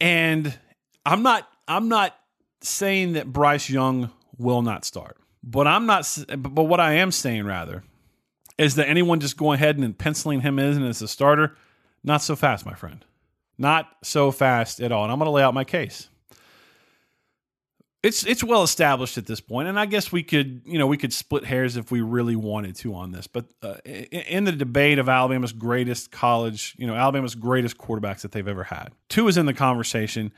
And 0.00 0.58
I'm 1.06 1.22
not 1.22 1.48
I'm 1.68 1.88
not 1.88 2.16
saying 2.60 3.14
that 3.14 3.32
Bryce 3.32 3.70
Young 3.70 4.10
will 4.38 4.62
not 4.62 4.84
start, 4.84 5.16
but 5.42 5.66
I'm 5.66 5.86
not. 5.86 6.06
But 6.28 6.64
what 6.64 6.80
I 6.80 6.94
am 6.94 7.12
saying 7.12 7.44
rather 7.44 7.84
is 8.58 8.74
that 8.76 8.88
anyone 8.88 9.20
just 9.20 9.36
going 9.36 9.56
ahead 9.56 9.78
and 9.78 9.96
penciling 9.96 10.40
him 10.40 10.58
in 10.58 10.84
as 10.84 11.02
a 11.02 11.08
starter, 11.08 11.56
not 12.04 12.22
so 12.22 12.36
fast, 12.36 12.66
my 12.66 12.74
friend. 12.74 13.04
Not 13.58 13.88
so 14.02 14.30
fast 14.30 14.80
at 14.80 14.92
all. 14.92 15.04
And 15.04 15.12
I'm 15.12 15.18
going 15.18 15.26
to 15.26 15.32
lay 15.32 15.42
out 15.42 15.54
my 15.54 15.64
case. 15.64 16.08
It's 18.02 18.26
it's 18.26 18.42
well 18.42 18.64
established 18.64 19.16
at 19.16 19.26
this 19.26 19.40
point, 19.40 19.68
and 19.68 19.78
I 19.78 19.86
guess 19.86 20.10
we 20.10 20.24
could 20.24 20.62
you 20.64 20.78
know 20.78 20.88
we 20.88 20.96
could 20.96 21.12
split 21.12 21.44
hairs 21.44 21.76
if 21.76 21.92
we 21.92 22.00
really 22.00 22.34
wanted 22.34 22.74
to 22.76 22.94
on 22.94 23.12
this. 23.12 23.28
But 23.28 23.46
uh, 23.62 23.74
in 23.84 24.44
the 24.44 24.52
debate 24.52 24.98
of 24.98 25.08
Alabama's 25.08 25.52
greatest 25.52 26.10
college, 26.10 26.74
you 26.78 26.86
know 26.86 26.96
Alabama's 26.96 27.36
greatest 27.36 27.78
quarterbacks 27.78 28.22
that 28.22 28.32
they've 28.32 28.48
ever 28.48 28.64
had, 28.64 28.90
Tua 29.08 29.28
is 29.28 29.36
in 29.36 29.46
the 29.46 29.54
conversation, 29.54 30.32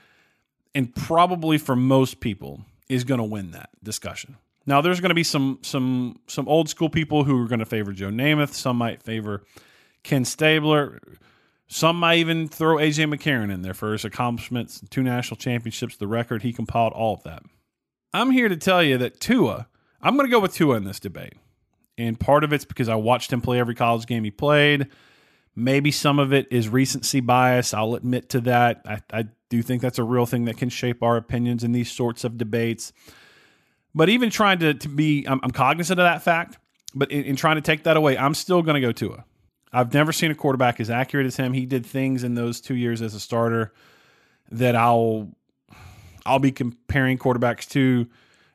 and 0.75 0.95
probably 0.95 1.57
for 1.57 1.75
most 1.75 2.21
people 2.21 2.61
is 2.91 3.05
going 3.05 3.19
to 3.19 3.25
win 3.25 3.53
that 3.53 3.71
discussion. 3.83 4.37
Now 4.67 4.83
there's 4.83 5.01
going 5.01 5.11
to 5.11 5.15
be 5.15 5.25
some 5.25 5.59
some 5.63 6.21
some 6.27 6.47
old 6.49 6.69
school 6.69 6.91
people 6.91 7.25
who 7.25 7.43
are 7.43 7.49
going 7.49 7.61
to 7.61 7.67
favor 7.67 7.93
Joe 7.93 8.11
Namath. 8.11 8.53
Some 8.53 8.77
might 8.77 9.03
favor 9.03 9.43
Ken 10.03 10.27
Stabler. 10.27 11.01
Some 11.67 11.99
might 11.99 12.19
even 12.19 12.49
throw 12.49 12.77
AJ 12.77 13.13
McCarron 13.13 13.53
in 13.53 13.63
there 13.63 13.75
for 13.75 13.93
his 13.93 14.05
accomplishments, 14.05 14.83
two 14.91 15.03
national 15.03 15.37
championships, 15.37 15.97
the 15.97 16.07
record 16.07 16.43
he 16.43 16.53
compiled, 16.53 16.93
all 16.93 17.15
of 17.15 17.23
that. 17.23 17.43
I'm 18.13 18.31
here 18.31 18.49
to 18.49 18.57
tell 18.57 18.83
you 18.83 18.99
that 18.99 19.19
Tua, 19.19 19.67
I'm 20.01 20.17
going 20.17 20.27
to 20.27 20.31
go 20.31 20.41
with 20.41 20.55
Tua 20.55 20.77
in 20.77 20.85
this 20.85 21.01
debate. 21.01 21.35
And 21.97 22.19
part 22.19 22.45
of 22.45 22.53
it's 22.53 22.65
because 22.65 22.89
I 22.89 22.97
watched 22.97 23.33
him 23.33 23.41
play 23.41 23.59
every 23.59 23.75
college 23.75 24.07
game 24.07 24.25
he 24.25 24.31
played. 24.31 24.89
Maybe 25.57 25.91
some 25.91 26.19
of 26.19 26.33
it 26.33 26.49
is 26.51 26.69
recency 26.69 27.21
bias. 27.21 27.73
I'll 27.73 27.95
admit 27.95 28.29
to 28.31 28.41
that. 28.43 28.83
I, 28.85 29.01
I 29.13 29.25
do 29.49 29.63
think 29.63 29.81
that's 29.83 29.99
a 29.99 30.05
real 30.05 30.27
thing 30.27 30.47
that 30.47 30.57
can 30.57 30.69
shape 30.69 31.03
our 31.03 31.17
opinions 31.17 31.63
in 31.63 31.73
these 31.73 31.91
sorts 31.91 32.25
of 32.25 32.37
debates. 32.37 32.93
But 33.95 34.09
even 34.09 34.31
trying 34.31 34.59
to, 34.59 34.75
to 34.75 34.89
be, 34.89 35.25
I'm, 35.27 35.41
I'm 35.43 35.53
cognizant 35.53 36.01
of 36.01 36.05
that 36.05 36.23
fact. 36.23 36.59
But 36.95 37.11
in, 37.11 37.25
in 37.25 37.37
trying 37.37 37.57
to 37.57 37.63
take 37.63 37.85
that 37.85 37.97
away, 37.97 38.19
I'm 38.19 38.35
still 38.35 38.63
going 38.63 38.75
to 38.75 38.81
go 38.81 38.93
Tua. 38.93 39.25
I've 39.75 39.93
never 39.93 40.13
seen 40.13 40.31
a 40.31 40.35
quarterback 40.37 40.79
as 40.79 40.89
accurate 40.89 41.27
as 41.27 41.37
him. 41.37 41.53
He 41.53 41.67
did 41.67 41.85
things 41.85 42.23
in 42.23 42.37
those 42.37 42.61
two 42.61 42.77
years 42.77 43.03
as 43.03 43.15
a 43.15 43.21
starter 43.21 43.73
that 44.53 44.77
I'll 44.77 45.35
I'll 46.25 46.39
be 46.39 46.53
comparing 46.53 47.19
quarterbacks 47.19 47.69
to 47.71 48.07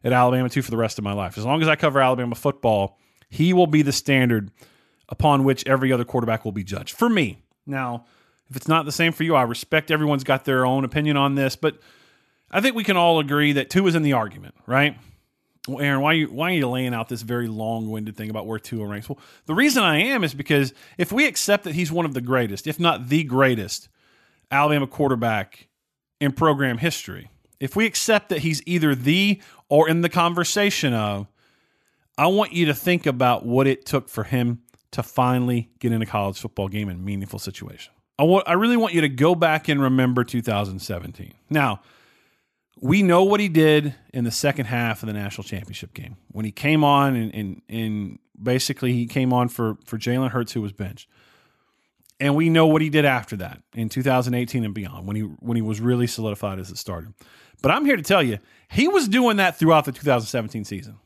at 0.04 0.14
Alabama 0.14 0.50
to 0.50 0.62
for 0.62 0.72
the 0.72 0.78
rest 0.78 0.98
of 0.98 1.04
my 1.04 1.12
life. 1.12 1.38
As 1.38 1.46
long 1.46 1.62
as 1.62 1.68
I 1.68 1.76
cover 1.76 2.00
Alabama 2.00 2.36
football, 2.36 2.98
he 3.30 3.54
will 3.54 3.68
be 3.68 3.82
the 3.82 3.92
standard 3.92 4.50
upon 5.10 5.44
which 5.44 5.68
every 5.68 5.92
other 5.92 6.06
quarterback 6.06 6.46
will 6.46 6.54
be 6.54 6.64
judged. 6.64 6.96
For 6.96 7.10
me. 7.10 7.44
Now, 7.66 8.06
if 8.50 8.56
it's 8.56 8.68
not 8.68 8.86
the 8.86 8.92
same 8.92 9.12
for 9.12 9.24
you, 9.24 9.36
I 9.36 9.44
respect 9.44 9.92
everyone's 9.92 10.24
got 10.24 10.46
their 10.46 10.66
own 10.66 10.86
opinion 10.86 11.18
on 11.18 11.36
this, 11.36 11.56
but 11.56 11.80
I 12.50 12.62
think 12.62 12.76
we 12.76 12.84
can 12.84 12.98
all 12.98 13.20
agree 13.20 13.52
that 13.54 13.70
Tua 13.70 13.90
is 13.90 13.96
in 13.96 14.02
the 14.02 14.14
argument, 14.14 14.56
right? 14.66 14.98
Well, 15.68 15.82
Aaron, 15.82 16.02
why 16.02 16.12
are 16.12 16.16
you 16.16 16.28
why 16.28 16.52
are 16.52 16.56
you 16.56 16.68
laying 16.68 16.94
out 16.94 17.10
this 17.10 17.22
very 17.22 17.48
long-winded 17.48 18.16
thing 18.16 18.30
about 18.30 18.48
where 18.48 18.60
Tua 18.60 18.88
ranks? 18.88 19.10
Well, 19.10 19.20
the 19.46 19.54
reason 19.54 19.84
I 19.84 19.98
am 19.98 20.24
is 20.24 20.34
because 20.34 20.74
if 20.98 21.12
we 21.12 21.28
accept 21.28 21.66
that 21.66 21.76
he's 21.76 21.92
one 21.92 22.06
of 22.06 22.14
the 22.14 22.22
greatest, 22.22 22.66
if 22.66 22.80
not 22.80 23.10
the 23.10 23.24
greatest, 23.24 23.90
Alabama 24.50 24.88
quarterback 24.88 25.68
in 26.20 26.32
program 26.32 26.78
history, 26.78 27.30
if 27.60 27.76
we 27.76 27.86
accept 27.86 28.30
that 28.30 28.40
he's 28.40 28.62
either 28.66 28.96
the 28.96 29.42
or 29.68 29.90
in 29.90 30.02
the 30.02 30.10
conversation 30.10 30.94
of, 30.94 31.28
I 32.18 32.28
want 32.28 32.54
you 32.54 32.66
to 32.68 32.74
think 32.74 33.06
about 33.06 33.46
what 33.46 33.68
it 33.68 33.86
took 33.86 34.10
for 34.10 34.24
him 34.24 34.62
to 34.92 35.04
finally 35.04 35.70
get 35.80 35.92
in 35.92 36.02
a 36.02 36.06
college 36.06 36.40
football 36.40 36.68
game 36.68 36.90
in 36.90 37.04
meaningful 37.06 37.40
situation. 37.40 37.94
I, 38.18 38.24
want, 38.24 38.48
I 38.50 38.54
really 38.54 38.76
want 38.76 38.94
you 38.94 39.02
to 39.02 39.10
go 39.10 39.36
back 39.36 39.70
and 39.70 39.82
remember 39.82 40.24
2017. 40.24 41.34
Now, 41.50 41.82
we 42.82 43.04
know 43.04 43.24
what 43.24 43.40
he 43.40 43.50
did 43.50 43.96
in 44.14 44.24
the 44.24 44.32
second 44.32 44.66
half 44.66 45.04
of 45.04 45.08
the 45.08 45.14
national 45.14 45.44
championship 45.44 45.94
game 45.94 46.18
when 46.32 46.46
he 46.46 46.52
came 46.52 46.84
on 46.84 47.16
and, 47.16 47.34
and, 47.36 47.62
and 47.68 48.20
basically 48.42 48.94
he 48.94 49.06
came 49.06 49.34
on 49.34 49.50
for, 49.50 49.78
for 49.86 49.98
Jalen 49.98 50.32
Hurts, 50.32 50.54
who 50.54 50.62
was 50.62 50.72
benched. 50.72 51.08
And 52.22 52.36
we 52.36 52.50
know 52.50 52.68
what 52.68 52.82
he 52.82 52.90
did 52.90 53.06
after 53.06 53.38
that 53.38 53.62
in 53.74 53.88
2018 53.88 54.66
and 54.66 54.74
beyond 54.74 55.08
when 55.08 55.16
he 55.16 55.22
when 55.22 55.56
he 55.56 55.62
was 55.62 55.80
really 55.80 56.08
solidified 56.08 56.60
as 56.60 56.70
a 56.70 56.76
starter. 56.76 57.14
But 57.62 57.72
I'm 57.72 57.86
here 57.86 57.96
to 57.96 58.04
tell 58.04 58.22
you, 58.22 58.40
he 58.70 58.90
was 58.90 59.08
doing 59.08 59.38
that 59.38 59.58
throughout 59.58 59.86
the 59.86 59.94
2017 59.94 60.66
season. 60.66 60.98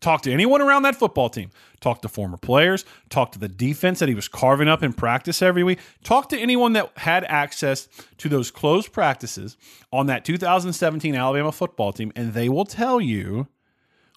Talk 0.00 0.22
to 0.22 0.32
anyone 0.32 0.60
around 0.60 0.82
that 0.82 0.96
football 0.96 1.28
team. 1.28 1.50
Talk 1.80 2.02
to 2.02 2.08
former 2.08 2.36
players. 2.36 2.84
Talk 3.08 3.32
to 3.32 3.38
the 3.38 3.48
defense 3.48 3.98
that 3.98 4.08
he 4.08 4.14
was 4.14 4.28
carving 4.28 4.68
up 4.68 4.82
in 4.82 4.92
practice 4.92 5.42
every 5.42 5.62
week. 5.62 5.78
Talk 6.04 6.28
to 6.30 6.38
anyone 6.38 6.74
that 6.74 6.90
had 6.98 7.24
access 7.24 7.88
to 8.18 8.28
those 8.28 8.50
closed 8.50 8.92
practices 8.92 9.56
on 9.92 10.06
that 10.06 10.24
2017 10.24 11.14
Alabama 11.14 11.52
football 11.52 11.92
team, 11.92 12.12
and 12.14 12.34
they 12.34 12.48
will 12.48 12.64
tell 12.64 13.00
you 13.00 13.48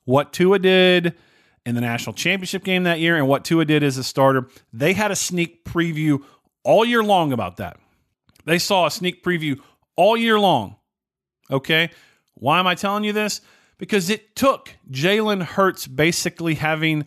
what 0.06 0.34
Tua 0.34 0.60
did 0.60 1.16
in 1.66 1.76
the 1.76 1.82
national 1.82 2.14
championship 2.14 2.64
game 2.64 2.84
that 2.84 3.00
year 3.00 3.16
and 3.16 3.28
what 3.28 3.46
Tua 3.46 3.66
did 3.66 3.84
as 3.84 3.98
a 3.98 4.04
starter. 4.04 4.48
They 4.74 4.94
had 4.94 5.12
a 5.12 5.16
sneak 5.16 5.66
preview 5.66 6.24
all 6.64 6.84
year 6.86 7.04
long 7.04 7.32
about 7.32 7.58
that. 7.58 7.78
They 8.46 8.60
saw 8.60 8.86
a 8.86 8.92
sneak 8.92 9.24
preview 9.24 9.60
all 9.96 10.18
year 10.18 10.40
long 10.40 10.76
Okay. 11.52 11.90
Why 12.36 12.60
am 12.60 12.68
I 12.68 12.76
telling 12.76 13.04
you 13.04 13.14
this? 13.14 13.42
Because 13.80 14.12
it 14.12 14.36
took 14.36 14.76
Jalen 14.92 15.42
Hurts 15.42 15.88
basically 15.88 16.56
having 16.56 17.06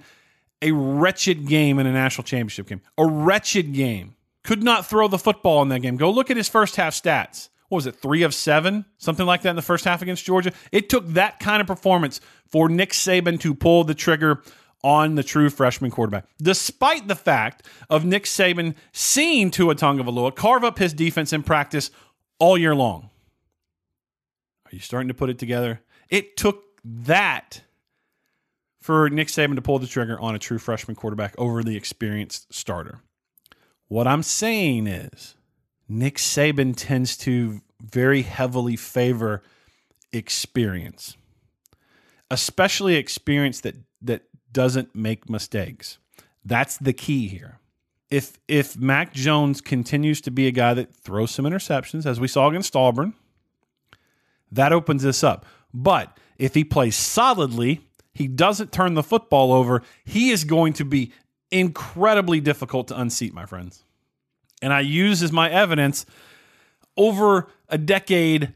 a 0.61 0.73
wretched 0.73 1.47
game 1.47 1.79
in 1.79 1.87
a 1.87 1.93
national 1.93 2.25
championship 2.25 2.67
game. 2.67 2.81
A 2.99 3.07
wretched 3.07 3.73
game. 3.73 4.17
Could 4.43 4.65
not 4.65 4.87
throw 4.87 5.07
the 5.07 5.19
football 5.19 5.63
in 5.63 5.69
that 5.69 5.81
game. 5.81 5.97
Go 5.97 6.11
look 6.11 6.31
at 6.31 6.37
his 6.37 6.49
first 6.49 6.75
half 6.75 6.95
stats. 6.95 7.49
What 7.69 7.77
was 7.77 7.87
it, 7.87 7.97
three 7.97 8.23
of 8.23 8.35
seven? 8.35 8.85
Something 8.99 9.25
like 9.25 9.43
that 9.43 9.51
in 9.51 9.57
the 9.57 9.63
first 9.63 9.85
half 9.85 10.03
against 10.03 10.25
Georgia. 10.25 10.53
It 10.73 10.89
took 10.89 11.07
that 11.09 11.39
kind 11.39 11.61
of 11.61 11.67
performance 11.67 12.21
for 12.49 12.69
Nick 12.69 12.91
Saban 12.91 13.41
to 13.41 13.55
pull 13.55 13.85
the 13.85 13.95
trigger 13.95 14.43
on 14.85 15.15
the 15.15 15.23
true 15.23 15.49
freshman 15.49 15.91
quarterback, 15.91 16.27
despite 16.43 17.07
the 17.07 17.15
fact 17.15 17.67
of 17.89 18.05
Nick 18.05 18.25
Saban 18.25 18.75
seeing 18.93 19.51
Tua 19.51 19.75
Tagovailoa 19.75 20.35
carve 20.35 20.65
up 20.65 20.79
his 20.79 20.93
defense 20.93 21.33
in 21.33 21.43
practice 21.43 21.91
all 22.39 22.59
year 22.59 22.75
long. 22.75 23.11
Are 24.67 24.71
you 24.75 24.81
starting 24.81 25.09
to 25.09 25.15
put 25.15 25.31
it 25.31 25.39
together? 25.39 25.81
It 26.13 26.37
took 26.37 26.65
that 26.85 27.63
for 28.83 29.09
Nick 29.09 29.29
Saban 29.29 29.55
to 29.55 29.63
pull 29.63 29.79
the 29.79 29.87
trigger 29.87 30.21
on 30.21 30.35
a 30.35 30.39
true 30.39 30.59
freshman 30.59 30.95
quarterback 30.95 31.35
over 31.39 31.63
the 31.63 31.75
experienced 31.75 32.53
starter. 32.53 33.01
What 33.89 34.07
I'm 34.07 34.23
saying 34.23 34.87
is 34.89 35.37
Nick 35.89 36.19
Saban 36.19 36.75
tends 36.77 37.17
to 37.19 37.63
very 37.81 38.23
heavily 38.23 38.77
favor 38.77 39.43
experience, 40.13 41.17
especially 42.31 42.97
experience 42.97 43.63
that 43.63 43.77
that 44.03 44.25
doesn't 44.53 44.95
make 44.95 45.31
mistakes. 45.31 45.97
That's 46.45 46.77
the 46.77 46.93
key 46.93 47.29
here. 47.29 47.59
If 48.11 48.39
if 48.49 48.77
Mac 48.77 49.15
Jones 49.15 49.63
continues 49.63 50.21
to 50.21 50.31
be 50.31 50.47
a 50.47 50.53
guy 50.53 50.75
that 50.75 50.95
throws 50.95 51.31
some 51.31 51.47
interceptions, 51.47 52.05
as 52.05 52.21
we 52.21 52.29
saw 52.29 52.49
against 52.49 52.77
Auburn, 52.77 53.15
that 54.51 54.75
opens 54.75 55.03
this 55.03 55.25
up. 55.25 55.47
But 55.75 56.17
if 56.39 56.55
he 56.55 56.65
plays 56.65 56.97
solidly, 56.97 57.81
he 58.15 58.29
doesn't 58.29 58.73
turn 58.73 58.95
the 58.95 59.03
football 59.03 59.53
over, 59.53 59.83
he 60.05 60.31
is 60.31 60.45
going 60.45 60.75
to 60.75 60.85
be 60.85 61.13
incredibly 61.51 62.41
difficult 62.41 62.89
to 62.89 63.01
unseat, 63.01 63.33
my 63.35 63.47
friends. 63.47 63.85
And 64.61 64.73
I 64.73 64.81
use 64.81 65.23
as 65.23 65.33
my 65.33 65.51
evidence 65.51 66.07
over 66.97 67.49
a 67.69 67.79
decade's 67.79 68.49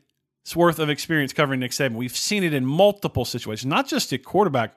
worth 0.55 0.79
of 0.79 0.89
experience 0.89 1.33
covering 1.33 1.61
Nick 1.61 1.73
Saban. 1.73 1.95
We've 1.95 2.17
seen 2.17 2.45
it 2.45 2.55
in 2.55 2.65
multiple 2.65 3.25
situations, 3.25 3.67
not 3.67 3.89
just 3.89 4.13
at 4.13 4.25
quarterback. 4.25 4.77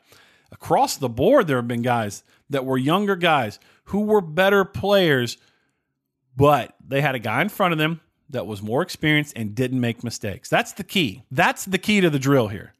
Across 0.51 0.98
the 0.98 1.10
board, 1.10 1.48
there 1.48 1.58
have 1.58 1.67
been 1.67 1.84
guys 1.84 2.24
that 2.50 2.65
were 2.65 2.77
younger 2.77 3.15
guys 3.15 3.60
who 3.86 4.01
were 4.01 4.22
better 4.22 4.65
players, 4.65 5.38
but 6.36 6.74
they 6.86 7.01
had 7.01 7.15
a 7.15 7.19
guy 7.19 7.41
in 7.41 7.50
front 7.50 7.74
of 7.74 7.77
them 7.77 8.01
that 8.29 8.45
was 8.45 8.62
more 8.62 8.81
experienced 8.81 9.33
and 9.36 9.55
didn't 9.55 9.79
make 9.79 10.03
mistakes. 10.03 10.50
That's 10.50 10.74
the 10.74 10.83
key. 10.83 11.24
That's 11.31 11.65
the 11.65 11.77
key 11.77 12.01
to 12.01 12.09
the 12.09 12.19
drill 12.19 12.48
here. 12.48 12.74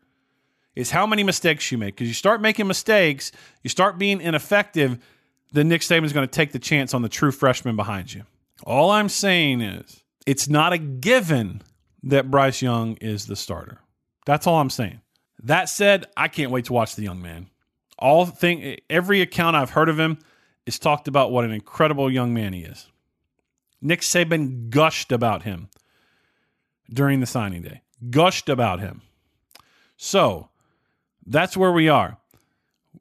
Is 0.76 0.92
how 0.92 1.06
many 1.06 1.24
mistakes 1.24 1.72
you 1.72 1.78
make. 1.78 1.96
Because 1.96 2.08
you 2.08 2.14
start 2.14 2.42
making 2.42 2.68
mistakes, 2.68 3.32
you 3.64 3.70
start 3.70 3.98
being 3.98 4.22
ineffective, 4.22 5.00
then 5.52 5.68
Nick 5.68 5.82
Saban 5.82 6.06
is 6.06 6.14
going 6.14 6.28
to 6.28 6.32
take 6.32 6.52
the 6.52 6.60
chance 6.60 6.94
on 6.94 7.02
the 7.02 7.10
true 7.10 7.32
freshman 7.32 7.76
behind 7.76 8.14
you. 8.14 8.24
All 8.64 8.92
I'm 8.92 9.10
saying 9.10 9.62
is 9.62 10.04
it's 10.26 10.48
not 10.48 10.74
a 10.74 10.78
given 10.78 11.62
that 12.04 12.30
Bryce 12.30 12.62
Young 12.62 12.96
is 12.98 13.26
the 13.26 13.36
starter. 13.36 13.80
That's 14.26 14.48
all 14.48 14.60
I'm 14.60 14.70
saying. 14.70 15.02
That 15.44 15.70
said, 15.70 16.06
I 16.16 16.28
can't 16.28 16.52
wait 16.52 16.66
to 16.66 16.74
watch 16.74 16.96
the 16.96 17.04
young 17.04 17.22
man. 17.22 17.50
All 17.98 18.26
thing 18.26 18.78
every 18.90 19.22
account 19.22 19.56
I've 19.56 19.72
heard 19.72 19.90
of 19.90 20.00
him 20.00 20.20
is 20.66 20.80
talked 20.80 21.08
about 21.08 21.32
what 21.32 21.46
an 21.46 21.52
incredible 21.52 22.12
young 22.12 22.34
man 22.34 22.54
he 22.54 22.62
is. 22.62 22.88
Nick 23.82 24.02
Saban 24.02 24.70
gushed 24.70 25.12
about 25.12 25.44
him 25.44 25.70
during 26.92 27.20
the 27.20 27.26
signing 27.26 27.62
day, 27.62 27.82
gushed 28.10 28.50
about 28.50 28.80
him. 28.80 29.02
So 29.98 30.50
that's 31.26 31.56
where 31.56 31.72
we 31.72 31.90
are. 31.90 32.18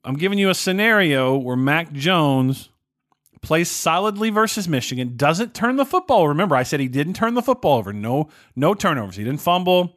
I'm 0.04 0.16
giving 0.16 0.38
you 0.38 0.50
a 0.50 0.54
scenario 0.54 1.37
where 1.37 1.56
Mac 1.56 1.92
Jones 1.92 2.70
plays 3.40 3.70
solidly 3.70 4.30
versus 4.30 4.68
Michigan, 4.68 5.16
doesn't 5.16 5.54
turn 5.54 5.76
the 5.76 5.85
football. 5.85 6.28
Remember, 6.28 6.56
I 6.56 6.62
said 6.62 6.80
he 6.80 6.88
didn't 6.88 7.14
turn 7.14 7.35
the 7.35 7.42
football 7.42 7.78
over. 7.78 7.92
No, 7.92 8.28
no 8.56 8.75
turnovers. 8.75 9.16
He 9.16 9.25
didn't 9.25 9.40
fumble. 9.40 9.97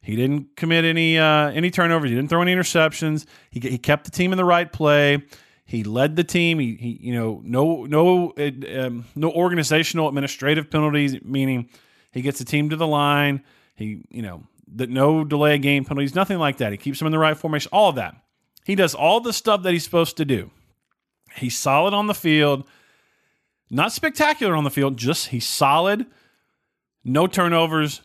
He 0.00 0.16
didn't 0.16 0.56
commit 0.56 0.84
any 0.84 1.18
uh, 1.18 1.50
any 1.50 1.70
turnovers. 1.70 2.10
He 2.10 2.16
didn't 2.16 2.30
throw 2.30 2.42
any 2.42 2.54
interceptions. 2.54 3.26
He, 3.50 3.60
he 3.60 3.78
kept 3.78 4.04
the 4.04 4.10
team 4.10 4.32
in 4.32 4.36
the 4.36 4.44
right 4.44 4.70
play. 4.70 5.22
He 5.72 5.84
led 5.84 6.16
the 6.16 6.22
team. 6.22 6.58
He, 6.58 6.74
he 6.74 6.98
you 7.00 7.14
know, 7.14 7.40
no 7.42 7.86
no 7.86 8.34
um, 8.36 9.06
no 9.16 9.32
organizational 9.32 10.06
administrative 10.06 10.70
penalties, 10.70 11.16
meaning 11.24 11.70
he 12.10 12.20
gets 12.20 12.38
the 12.38 12.44
team 12.44 12.68
to 12.68 12.76
the 12.76 12.86
line. 12.86 13.42
He 13.74 14.04
you 14.10 14.20
know 14.20 14.42
that 14.74 14.90
no 14.90 15.24
delay 15.24 15.54
of 15.54 15.62
game 15.62 15.86
penalties, 15.86 16.14
nothing 16.14 16.38
like 16.38 16.58
that. 16.58 16.72
He 16.72 16.76
keeps 16.76 16.98
them 16.98 17.06
in 17.06 17.10
the 17.10 17.18
right 17.18 17.34
formation, 17.34 17.70
all 17.72 17.88
of 17.88 17.94
that. 17.94 18.14
He 18.66 18.74
does 18.74 18.94
all 18.94 19.20
the 19.20 19.32
stuff 19.32 19.62
that 19.62 19.72
he's 19.72 19.82
supposed 19.82 20.18
to 20.18 20.26
do. 20.26 20.50
He's 21.36 21.56
solid 21.56 21.94
on 21.94 22.06
the 22.06 22.12
field, 22.12 22.68
not 23.70 23.92
spectacular 23.92 24.54
on 24.54 24.64
the 24.64 24.70
field, 24.70 24.98
just 24.98 25.28
he's 25.28 25.46
solid, 25.46 26.04
no 27.02 27.26
turnovers, 27.26 28.02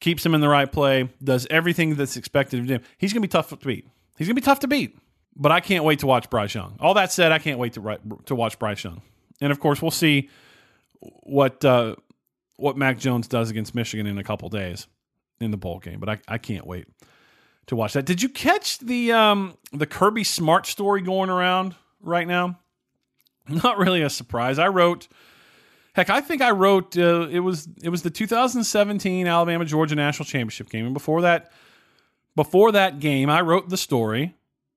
keeps 0.00 0.26
him 0.26 0.34
in 0.34 0.40
the 0.40 0.48
right 0.48 0.72
play, 0.72 1.08
does 1.22 1.46
everything 1.50 1.94
that's 1.94 2.16
expected 2.16 2.58
of 2.58 2.68
him. 2.68 2.80
He's 2.98 3.12
going 3.12 3.22
to 3.22 3.28
be 3.28 3.30
tough 3.30 3.50
to 3.50 3.56
beat. 3.56 3.86
He's 4.18 4.26
going 4.26 4.34
to 4.34 4.40
be 4.40 4.44
tough 4.44 4.58
to 4.58 4.66
beat. 4.66 4.98
But 5.38 5.52
I 5.52 5.60
can't 5.60 5.84
wait 5.84 5.98
to 5.98 6.06
watch 6.06 6.30
Bryce 6.30 6.54
Young. 6.54 6.76
All 6.80 6.94
that 6.94 7.12
said, 7.12 7.30
I 7.30 7.38
can't 7.38 7.58
wait 7.58 7.74
to 7.74 7.98
to 8.24 8.34
watch 8.34 8.58
Bryce 8.58 8.82
Young. 8.82 9.02
And 9.40 9.52
of 9.52 9.60
course, 9.60 9.82
we'll 9.82 9.90
see 9.90 10.30
what 11.00 11.64
uh, 11.64 11.96
what 12.56 12.76
Mac 12.76 12.98
Jones 12.98 13.28
does 13.28 13.50
against 13.50 13.74
Michigan 13.74 14.06
in 14.06 14.18
a 14.18 14.24
couple 14.24 14.48
days 14.48 14.86
in 15.40 15.50
the 15.50 15.56
bowl 15.56 15.78
game. 15.78 16.00
But 16.00 16.08
I, 16.08 16.18
I 16.28 16.38
can't 16.38 16.66
wait 16.66 16.86
to 17.66 17.76
watch 17.76 17.92
that. 17.94 18.06
Did 18.06 18.22
you 18.22 18.28
catch 18.28 18.78
the 18.78 19.12
um, 19.12 19.56
the 19.72 19.86
Kirby 19.86 20.24
Smart 20.24 20.66
story 20.66 21.02
going 21.02 21.30
around 21.30 21.74
right 22.00 22.26
now? 22.26 22.58
Not 23.48 23.78
really 23.78 24.02
a 24.02 24.10
surprise. 24.10 24.58
I 24.58 24.68
wrote, 24.68 25.06
heck, 25.92 26.10
I 26.10 26.20
think 26.20 26.42
I 26.42 26.50
wrote 26.50 26.96
uh, 26.96 27.28
it 27.30 27.40
was 27.40 27.68
it 27.82 27.90
was 27.90 28.02
the 28.02 28.10
2017 28.10 29.26
Alabama 29.26 29.64
Georgia 29.64 29.94
National 29.94 30.24
Championship 30.24 30.70
game, 30.70 30.84
and 30.84 30.94
before 30.94 31.22
that, 31.22 31.52
before 32.34 32.72
that 32.72 32.98
game, 32.98 33.30
I 33.30 33.42
wrote 33.42 33.68
the 33.68 33.76
story 33.76 34.34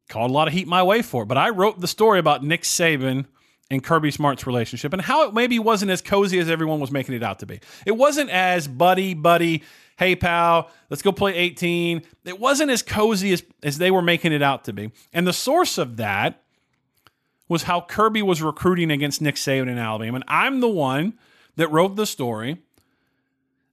called 0.10 0.30
a 0.30 0.34
lot 0.34 0.48
of 0.48 0.54
heat 0.54 0.68
my 0.68 0.84
way 0.84 1.02
for 1.02 1.24
it. 1.24 1.28
But 1.28 1.38
I 1.38 1.50
wrote 1.50 1.80
the 1.80 1.88
story 1.88 2.20
about 2.20 2.44
Nick 2.44 2.64
Saban 2.64 3.26
and 3.72 3.84
Kirby 3.84 4.12
Smart's 4.12 4.48
relationship 4.48 4.92
and 4.92 5.02
how 5.02 5.28
it 5.28 5.34
maybe 5.34 5.60
wasn't 5.60 5.92
as 5.92 6.02
cozy 6.02 6.40
as 6.40 6.50
everyone 6.50 6.80
was 6.80 6.92
making 6.92 7.16
it 7.16 7.24
out 7.24 7.40
to 7.40 7.46
be. 7.46 7.60
It 7.86 7.92
wasn't 7.92 8.32
as 8.32 8.68
buddy, 8.68 9.14
buddy, 9.14 9.64
hey, 9.98 10.16
pal, 10.16 10.70
let's 10.90 11.04
go 11.04 11.12
play 11.12 11.36
18. 11.36 12.02
It 12.26 12.40
wasn't 12.40 12.72
as 12.72 12.82
cozy 12.82 13.32
as, 13.32 13.44
as 13.62 13.78
they 13.78 13.92
were 13.92 14.02
making 14.02 14.34
it 14.34 14.42
out 14.42 14.64
to 14.66 14.74
be. 14.74 14.92
And 15.14 15.28
the 15.28 15.34
source 15.34 15.78
of 15.78 15.98
that 15.98 16.42
was 17.48 17.64
how 17.64 17.82
Kirby 17.82 18.22
was 18.22 18.42
recruiting 18.42 18.92
against 18.92 19.22
Nick 19.22 19.36
Saban 19.36 19.70
in 19.70 19.78
Alabama. 19.78 20.16
And 20.16 20.24
I'm 20.28 20.60
the 20.60 20.70
one 20.70 21.14
that 21.56 21.68
wrote 21.70 21.96
the 21.96 22.06
story 22.06 22.58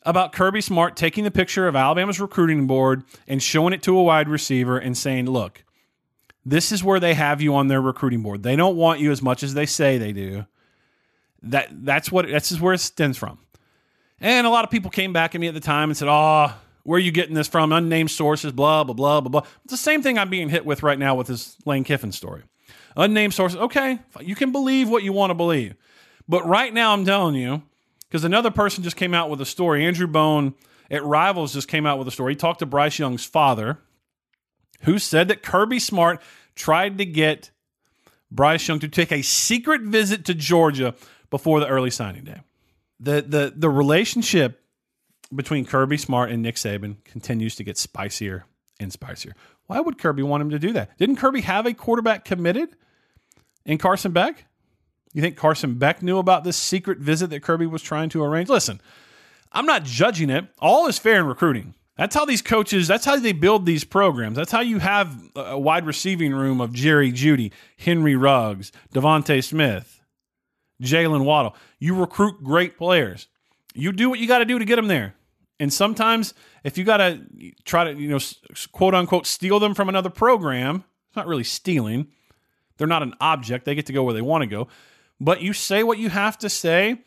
about 0.03 0.33
Kirby 0.33 0.61
Smart 0.61 0.97
taking 0.97 1.25
the 1.25 1.31
picture 1.31 1.69
of 1.69 1.77
Alabama's 1.77 2.21
recruiting 2.21 2.67
board 2.67 3.05
and 3.27 3.43
showing 3.43 3.73
it 3.73 3.83
to 3.85 3.97
a 3.97 4.03
wide 4.03 4.29
receiver 4.29 4.79
and 4.79 4.97
saying, 4.97 5.27
look, 5.27 5.63
this 6.47 6.71
is 6.71 6.83
where 6.83 7.01
they 7.01 7.13
have 7.13 7.43
you 7.43 7.57
on 7.57 7.67
their 7.67 7.83
recruiting 7.83 8.23
board. 8.23 8.45
They 8.45 8.55
don't 8.55 8.77
want 8.77 9.01
you 9.01 9.11
as 9.11 9.21
much 9.21 9.43
as 9.43 9.53
they 9.53 9.67
say 9.67 9.99
they 9.99 10.13
do. 10.13 10.47
That 11.43 11.69
that's 11.85 12.11
what 12.11 12.29
that's 12.29 12.49
just 12.49 12.61
where 12.61 12.73
it 12.73 12.79
stems 12.79 13.19
from. 13.19 13.39
And 14.21 14.47
a 14.47 14.51
lot 14.51 14.65
of 14.65 14.71
people 14.71 14.91
came 14.91 15.13
back 15.13 15.35
at 15.35 15.41
me 15.41 15.49
at 15.49 15.55
the 15.55 15.61
time 15.61 15.91
and 15.91 15.97
said, 15.97 16.09
"Oh, 16.09 16.55
where 16.85 16.97
are 16.97 17.01
you 17.01 17.11
getting 17.11 17.35
this 17.35 17.49
from? 17.49 17.73
Unnamed 17.73 18.13
sources, 18.13 18.53
blah 18.53 18.85
blah 18.85 18.95
blah 18.95 19.21
blah 19.21 19.29
blah." 19.29 19.51
It's 19.65 19.73
the 19.73 19.77
same 19.77 20.03
thing 20.03 20.19
I'm 20.19 20.31
being 20.31 20.49
hit 20.49 20.65
with 20.65 20.85
right 20.85 20.99
now 20.99 21.17
with 21.17 21.27
this 21.27 21.57
Lane 21.67 21.85
Kiffin 21.85 22.13
story. 22.13 22.43
Unnamed 22.97 23.35
sources. 23.35 23.59
Okay, 23.59 23.99
you 24.21 24.37
can 24.37 24.53
believe 24.53 24.89
what 24.89 25.03
you 25.03 25.13
want 25.13 25.31
to 25.31 25.35
believe, 25.35 25.75
but 26.29 26.47
right 26.47 26.73
now 26.73 26.93
I'm 26.93 27.05
telling 27.05 27.35
you 27.35 27.63
because 28.09 28.25
another 28.25 28.53
person 28.53 28.85
just 28.85 28.97
came 28.97 29.13
out 29.13 29.31
with 29.31 29.41
a 29.41 29.47
story. 29.47 29.85
Andrew 29.85 30.07
Bone 30.07 30.55
at 30.91 31.05
Rivals 31.05 31.53
just 31.53 31.67
came 31.67 31.87
out 31.87 31.99
with 31.99 32.07
a 32.07 32.13
story. 32.13 32.33
He 32.33 32.37
talked 32.37 32.61
to 32.61 32.67
Bryce 32.67 32.99
Young's 32.99 33.25
father, 33.25 33.79
who 34.83 34.99
said 34.99 35.29
that 35.29 35.43
Kirby 35.43 35.79
Smart 35.79 36.21
tried 36.55 36.99
to 36.99 37.05
get 37.05 37.51
Bryce 38.31 38.67
Young 38.67 38.79
to 38.81 38.89
take 38.89 39.13
a 39.13 39.23
secret 39.23 39.83
visit 39.83 40.25
to 40.27 40.35
Georgia 40.35 40.95
before 41.31 41.61
the 41.61 41.67
early 41.67 41.91
signing 41.91 42.25
day. 42.25 42.41
The 42.99 43.23
the 43.23 43.53
the 43.55 43.71
relationship 43.71 44.63
between 45.35 45.65
Kirby 45.65 45.97
Smart 45.97 46.31
and 46.31 46.43
Nick 46.43 46.57
Saban 46.57 47.03
continues 47.05 47.57
to 47.57 47.65
get 47.65 47.77
spicier 47.77 48.45
and 48.79 48.93
spicier. 48.93 49.35
Why 49.67 49.81
would 49.81 49.99
Kirby 49.99 50.23
want 50.23 50.43
him 50.43 50.51
to 50.51 50.59
do 50.59 50.73
that? 50.73 50.97
Didn't 50.99 51.17
Kirby 51.17 51.41
have 51.43 51.67
a 51.67 51.75
quarterback 51.75 52.25
committed 52.25 52.77
in 53.65 53.79
Carson 53.79 54.13
Beck? 54.13 54.47
You 55.13 55.23
think 55.23 55.37
Carson 55.37 55.75
Beck 55.75 56.03
knew 56.03 56.19
about 56.19 56.45
this 56.45 56.57
secret 56.57 56.99
visit 56.99 57.31
that 57.31 57.43
Kirby 57.43 57.67
was 57.67 57.83
trying 57.83 58.11
to 58.11 58.23
arrange? 58.23 58.49
Listen, 58.49 58.81
I'm 59.51 59.67
not 59.67 59.83
judging 59.85 60.31
it. 60.31 60.47
All 60.59 60.87
is 60.87 60.99
fair 60.99 61.19
in 61.19 61.27
recruiting. 61.27 61.75
That's 61.97 62.15
how 62.15 62.27
these 62.27 62.43
coaches, 62.43 62.87
that's 62.87 63.07
how 63.07 63.17
they 63.17 63.33
build 63.33 63.65
these 63.65 63.85
programs. 63.85 64.37
That's 64.37 64.53
how 64.53 64.61
you 64.61 64.79
have 64.81 65.19
a 65.35 65.59
wide 65.59 65.87
receiving 65.87 66.35
room 66.35 66.61
of 66.61 66.75
Jerry 66.75 67.11
Jeudy, 67.11 67.53
Henry 67.79 68.15
Ruggs, 68.17 68.71
DeVonta 68.93 69.43
Smith, 69.43 70.03
Jaylen 70.83 71.25
Waddle. 71.25 71.57
You 71.79 71.95
recruit 71.95 72.45
great 72.45 72.77
players. 72.77 73.29
You 73.75 73.93
do 73.93 74.11
what 74.11 74.19
you 74.19 74.29
got 74.29 74.39
to 74.39 74.45
do 74.45 74.59
to 74.59 74.65
get 74.65 74.77
them 74.77 74.89
there. 74.89 75.15
And 75.59 75.73
sometimes 75.73 76.35
if 76.65 76.77
you 76.77 76.85
got 76.85 76.99
to 76.99 77.21
try 77.65 77.85
to, 77.85 77.99
you 77.99 78.09
know, 78.09 78.19
quote 78.73 78.95
unquote, 78.95 79.27
steal 79.27 79.59
them 79.59 79.75
from 79.75 79.89
another 79.89 80.11
program, 80.11 80.85
it's 81.09 81.17
not 81.17 81.27
really 81.27 81.45
stealing. 81.45 82.09
They're 82.77 82.87
not 82.87 83.03
an 83.03 83.15
object. 83.21 83.65
They 83.65 83.75
get 83.75 83.87
to 83.87 83.95
go 83.95 84.03
where 84.03 84.13
they 84.13 84.21
want 84.21 84.43
to 84.43 84.47
go. 84.47 84.69
But 85.19 85.41
you 85.41 85.55
say 85.55 85.83
what 85.83 85.97
you 85.97 86.11
have 86.11 86.37
to 86.39 86.51
say. 86.51 86.99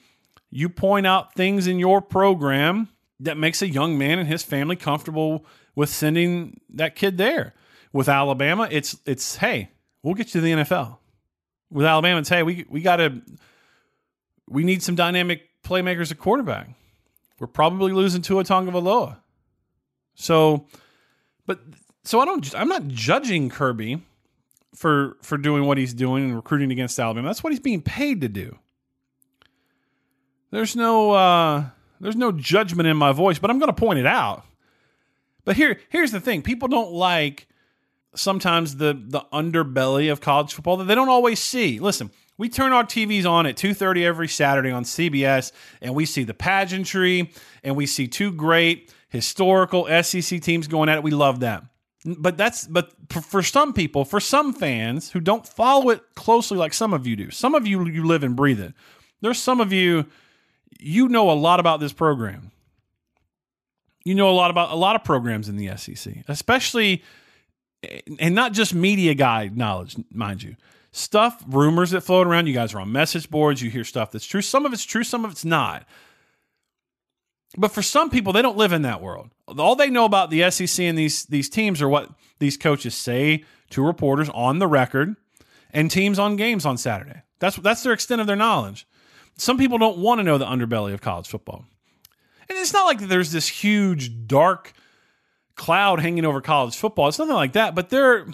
You 0.50 0.68
point 0.68 1.06
out 1.06 1.36
things 1.36 1.68
in 1.68 1.78
your 1.78 2.02
program 2.02 2.90
that 3.20 3.38
makes 3.38 3.62
a 3.62 3.68
young 3.68 3.98
man 3.98 4.20
and 4.20 4.28
his 4.28 4.44
family 4.44 4.76
comfortable 4.76 5.46
with 5.76 5.90
sending 5.90 6.60
that 6.70 6.96
kid 6.96 7.18
there. 7.18 7.54
With 7.92 8.08
Alabama, 8.08 8.68
it's 8.70 8.98
it's 9.06 9.38
hey, 9.38 9.72
we'll 10.04 10.14
get 10.14 10.28
you 10.28 10.42
to 10.42 10.42
the 10.42 10.52
NFL. 10.52 10.98
With 11.72 11.86
Alabama, 11.86 12.20
it's 12.20 12.30
hey, 12.30 12.44
we 12.44 12.66
we 12.70 12.82
got 12.82 12.98
to 12.98 13.22
we 14.48 14.64
need 14.64 14.84
some 14.84 14.96
dynamic 14.96 15.50
playmakers 15.64 16.12
at 16.12 16.20
quarterback. 16.20 16.70
We're 17.40 17.48
probably 17.48 17.94
losing 17.94 18.22
Tua 18.22 18.44
Tagovailoa. 18.44 19.18
So, 20.14 20.68
but 21.46 21.60
so 22.04 22.20
I 22.20 22.26
don't. 22.26 22.54
I'm 22.56 22.68
not 22.68 22.88
judging 22.88 23.50
Kirby 23.50 24.02
for 24.76 25.18
for 25.22 25.38
doing 25.38 25.66
what 25.66 25.78
he's 25.78 25.94
doing 25.94 26.26
and 26.26 26.36
recruiting 26.36 26.72
against 26.72 27.00
Alabama. 27.00 27.30
That's 27.30 27.44
what 27.44 27.54
he's 27.54 27.60
being 27.60 27.82
paid 27.82 28.22
to 28.22 28.30
do. 28.30 28.58
There's 30.52 30.76
no. 30.76 31.12
uh 31.12 31.66
there's 32.00 32.16
no 32.16 32.32
judgment 32.32 32.88
in 32.88 32.98
my 32.98 33.12
voice, 33.12 33.40
but 33.40 33.50
I'm 33.50 33.60
going 33.60 33.74
to 33.74 33.74
point 33.74 34.00
it 34.00 34.06
out. 34.06 34.46
But 35.46 35.56
here, 35.56 35.80
here's 35.90 36.12
the 36.12 36.20
thing: 36.20 36.42
people 36.42 36.68
don't 36.68 36.92
like 36.92 37.48
sometimes 38.16 38.78
the 38.78 39.00
the 39.00 39.22
underbelly 39.34 40.12
of 40.12 40.22
college 40.22 40.54
football 40.54 40.78
that 40.78 40.86
they 40.86 40.96
don't 40.96 41.10
always 41.10 41.40
see. 41.40 41.80
Listen, 41.80 42.12
we 42.38 42.50
turn 42.50 42.72
our 42.72 42.84
TVs 42.84 43.26
on 43.26 43.46
at 43.46 43.56
2:30 43.56 44.06
every 44.06 44.28
Saturday 44.28 44.72
on 44.72 44.84
CBS, 44.84 45.52
and 45.82 45.96
we 45.96 46.06
see 46.06 46.24
the 46.24 46.34
pageantry, 46.34 47.32
and 47.64 47.76
we 47.76 47.86
see 47.86 48.08
two 48.08 48.32
great 48.32 48.94
historical 49.10 49.86
SEC 50.04 50.42
teams 50.42 50.68
going 50.68 50.90
at 50.90 50.98
it. 50.98 51.04
We 51.04 51.12
love 51.12 51.42
that. 51.42 51.64
But 52.06 52.38
that's 52.38 52.66
but 52.66 52.94
for 53.12 53.44
some 53.44 53.74
people, 53.74 54.06
for 54.06 54.22
some 54.22 54.54
fans 54.54 55.12
who 55.12 55.20
don't 55.20 55.46
follow 55.46 55.90
it 55.90 56.02
closely 56.16 56.58
like 56.58 56.74
some 56.74 56.94
of 56.94 57.06
you 57.06 57.18
do. 57.18 57.30
Some 57.30 57.56
of 57.56 57.68
you 57.68 57.86
you 57.88 58.06
live 58.06 58.24
and 58.24 58.36
breathe 58.36 58.62
it. 58.62 58.74
There's 59.20 59.40
some 59.40 59.60
of 59.60 59.74
you 59.74 60.06
you 60.80 61.10
know 61.10 61.30
a 61.30 61.34
lot 61.34 61.60
about 61.60 61.80
this 61.80 61.94
program. 61.94 62.52
You 64.06 64.16
know 64.16 64.30
a 64.30 64.32
lot 64.32 64.50
about 64.50 64.72
a 64.72 64.76
lot 64.76 64.96
of 64.96 65.04
programs 65.04 65.50
in 65.50 65.58
the 65.58 65.76
SEC, 65.78 66.24
especially 66.28 67.04
and 68.20 68.34
not 68.34 68.54
just 68.54 68.74
media 68.74 69.14
guide 69.14 69.58
knowledge, 69.58 69.98
mind 70.12 70.44
you. 70.44 70.56
Stuff, 70.92 71.44
rumors 71.48 71.92
that 71.92 72.02
float 72.02 72.26
around. 72.26 72.48
You 72.48 72.54
guys 72.54 72.74
are 72.74 72.80
on 72.80 72.92
message 72.92 73.30
boards. 73.30 73.62
You 73.62 73.70
hear 73.70 73.84
stuff 73.84 74.12
that's 74.12 74.26
true. 74.26 74.42
Some 74.42 74.66
of 74.66 74.74
it's 74.74 74.86
true, 74.86 75.04
some 75.04 75.24
of 75.24 75.32
it's 75.32 75.46
not. 75.46 75.86
But 77.58 77.72
for 77.72 77.82
some 77.82 78.10
people, 78.10 78.34
they 78.34 78.42
don't 78.42 78.58
live 78.58 78.74
in 78.74 78.84
that 78.84 79.02
world. 79.02 79.30
All 79.58 79.76
they 79.76 79.90
know 79.90 80.06
about 80.06 80.30
the 80.30 80.50
SEC 80.50 80.84
and 80.84 80.98
these 80.98 81.26
these 81.26 81.50
teams 81.50 81.82
are 81.82 81.90
what 81.90 82.10
these 82.40 82.58
coaches 82.58 82.96
say 82.96 83.44
to 83.72 83.86
reporters 83.86 84.30
on 84.30 84.60
the 84.60 84.68
record 84.68 85.16
and 85.72 85.92
teams 85.92 86.18
on 86.18 86.36
games 86.36 86.66
on 86.66 86.78
Saturday. 86.78 87.22
That's 87.40 87.58
that's 87.58 87.84
their 87.84 87.94
extent 87.94 88.22
of 88.22 88.28
their 88.28 88.36
knowledge 88.36 88.88
some 89.40 89.58
people 89.58 89.78
don't 89.78 89.98
want 89.98 90.20
to 90.20 90.24
know 90.24 90.38
the 90.38 90.46
underbelly 90.46 90.94
of 90.94 91.02
college 91.02 91.28
football. 91.28 91.66
And 92.50 92.58
it's 92.58 92.74
not 92.74 92.86
like 92.86 93.00
there's 93.00 93.32
this 93.32 93.48
huge 93.48 94.28
dark 94.28 94.74
cloud 95.56 96.00
hanging 96.00 96.26
over 96.26 96.42
college 96.42 96.76
football. 96.76 97.08
It's 97.08 97.20
nothing 97.20 97.36
like 97.36 97.54
that, 97.54 97.76
but 97.76 97.90
there 97.90 98.28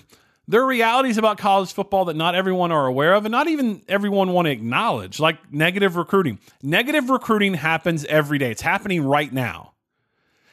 there 0.47 0.61
are 0.61 0.67
realities 0.67 1.17
about 1.17 1.37
college 1.37 1.73
football 1.73 2.05
that 2.05 2.15
not 2.15 2.35
everyone 2.35 2.71
are 2.71 2.85
aware 2.85 3.13
of 3.13 3.25
and 3.25 3.31
not 3.31 3.47
even 3.47 3.81
everyone 3.87 4.31
want 4.31 4.45
to 4.45 4.51
acknowledge, 4.51 5.19
like 5.19 5.51
negative 5.51 5.95
recruiting. 5.95 6.39
Negative 6.61 7.09
recruiting 7.09 7.55
happens 7.55 8.05
every 8.05 8.37
day. 8.37 8.51
It's 8.51 8.61
happening 8.61 9.03
right 9.03 9.33
now. 9.33 9.73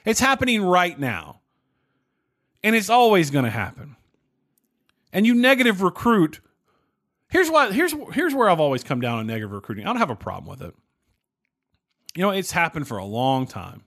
It's 0.05 0.21
happening 0.21 0.63
right 0.63 0.99
now. 0.99 1.41
And 2.65 2.75
it's 2.75 2.89
always 2.89 3.31
going 3.31 3.45
to 3.45 3.51
happen. 3.51 3.97
And 5.13 5.27
you 5.27 5.35
negative 5.35 5.83
recruit 5.83 6.41
Here's 7.33 7.51
why. 7.51 7.73
Here's 7.73 7.95
here's 8.13 8.35
where 8.35 8.51
I've 8.51 8.61
always 8.61 8.85
come 8.85 9.01
down 9.01 9.19
on 9.19 9.27
negative 9.27 9.53
recruiting. 9.53 9.87
I 9.87 9.89
don't 9.89 9.97
have 9.97 10.11
a 10.11 10.17
problem 10.17 10.51
with 10.51 10.61
it. 10.61 10.75
You 12.15 12.21
know, 12.21 12.31
it's 12.31 12.53
happened 12.53 12.87
for 12.87 12.99
a 12.99 13.07
long 13.07 13.47
time. 13.47 13.85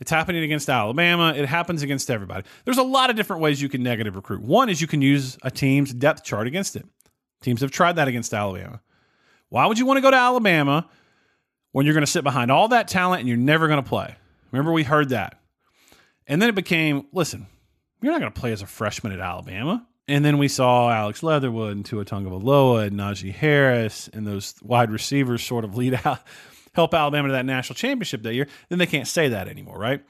It's 0.00 0.10
happening 0.10 0.42
against 0.42 0.70
Alabama. 0.70 1.34
It 1.36 1.44
happens 1.44 1.82
against 1.82 2.10
everybody. 2.10 2.46
There's 2.64 2.78
a 2.78 2.82
lot 2.82 3.10
of 3.10 3.16
different 3.16 3.42
ways 3.42 3.60
you 3.60 3.68
can 3.68 3.82
negative 3.82 4.16
recruit. 4.16 4.40
One 4.40 4.70
is 4.70 4.80
you 4.80 4.86
can 4.86 5.02
use 5.02 5.36
a 5.42 5.50
team's 5.50 5.92
depth 5.92 6.24
chart 6.24 6.46
against 6.46 6.74
it. 6.74 6.86
Teams 7.42 7.60
have 7.60 7.70
tried 7.70 7.96
that 7.96 8.08
against 8.08 8.32
Alabama. 8.32 8.80
Why 9.50 9.66
would 9.66 9.78
you 9.78 9.84
want 9.84 9.98
to 9.98 10.00
go 10.00 10.10
to 10.10 10.16
Alabama 10.16 10.88
when 11.72 11.84
you're 11.84 11.94
going 11.94 12.06
to 12.06 12.10
sit 12.10 12.24
behind 12.24 12.50
all 12.50 12.68
that 12.68 12.88
talent 12.88 13.20
and 13.20 13.28
you're 13.28 13.36
never 13.36 13.68
going 13.68 13.82
to 13.82 13.88
play? 13.88 14.16
Remember, 14.50 14.72
we 14.72 14.84
heard 14.84 15.10
that. 15.10 15.38
And 16.26 16.40
then 16.40 16.48
it 16.48 16.54
became, 16.54 17.06
listen, 17.12 17.46
you're 18.00 18.12
not 18.12 18.20
going 18.20 18.32
to 18.32 18.40
play 18.40 18.52
as 18.52 18.62
a 18.62 18.66
freshman 18.66 19.12
at 19.12 19.20
Alabama. 19.20 19.86
And 20.08 20.24
then 20.24 20.38
we 20.38 20.48
saw 20.48 20.90
Alex 20.90 21.22
Leatherwood 21.22 21.76
and 21.76 21.84
Tua 21.84 22.04
Tagovailoa 22.04 22.86
and 22.88 22.98
Najee 22.98 23.32
Harris 23.32 24.08
and 24.12 24.26
those 24.26 24.54
wide 24.62 24.90
receivers 24.90 25.42
sort 25.42 25.64
of 25.64 25.76
lead 25.76 26.00
out, 26.04 26.20
help 26.74 26.92
Alabama 26.94 27.28
to 27.28 27.32
that 27.32 27.46
national 27.46 27.76
championship 27.76 28.22
that 28.22 28.34
year. 28.34 28.48
Then 28.68 28.78
they 28.78 28.86
can't 28.86 29.06
say 29.06 29.28
that 29.28 29.48
anymore, 29.48 29.78
right? 29.78 30.02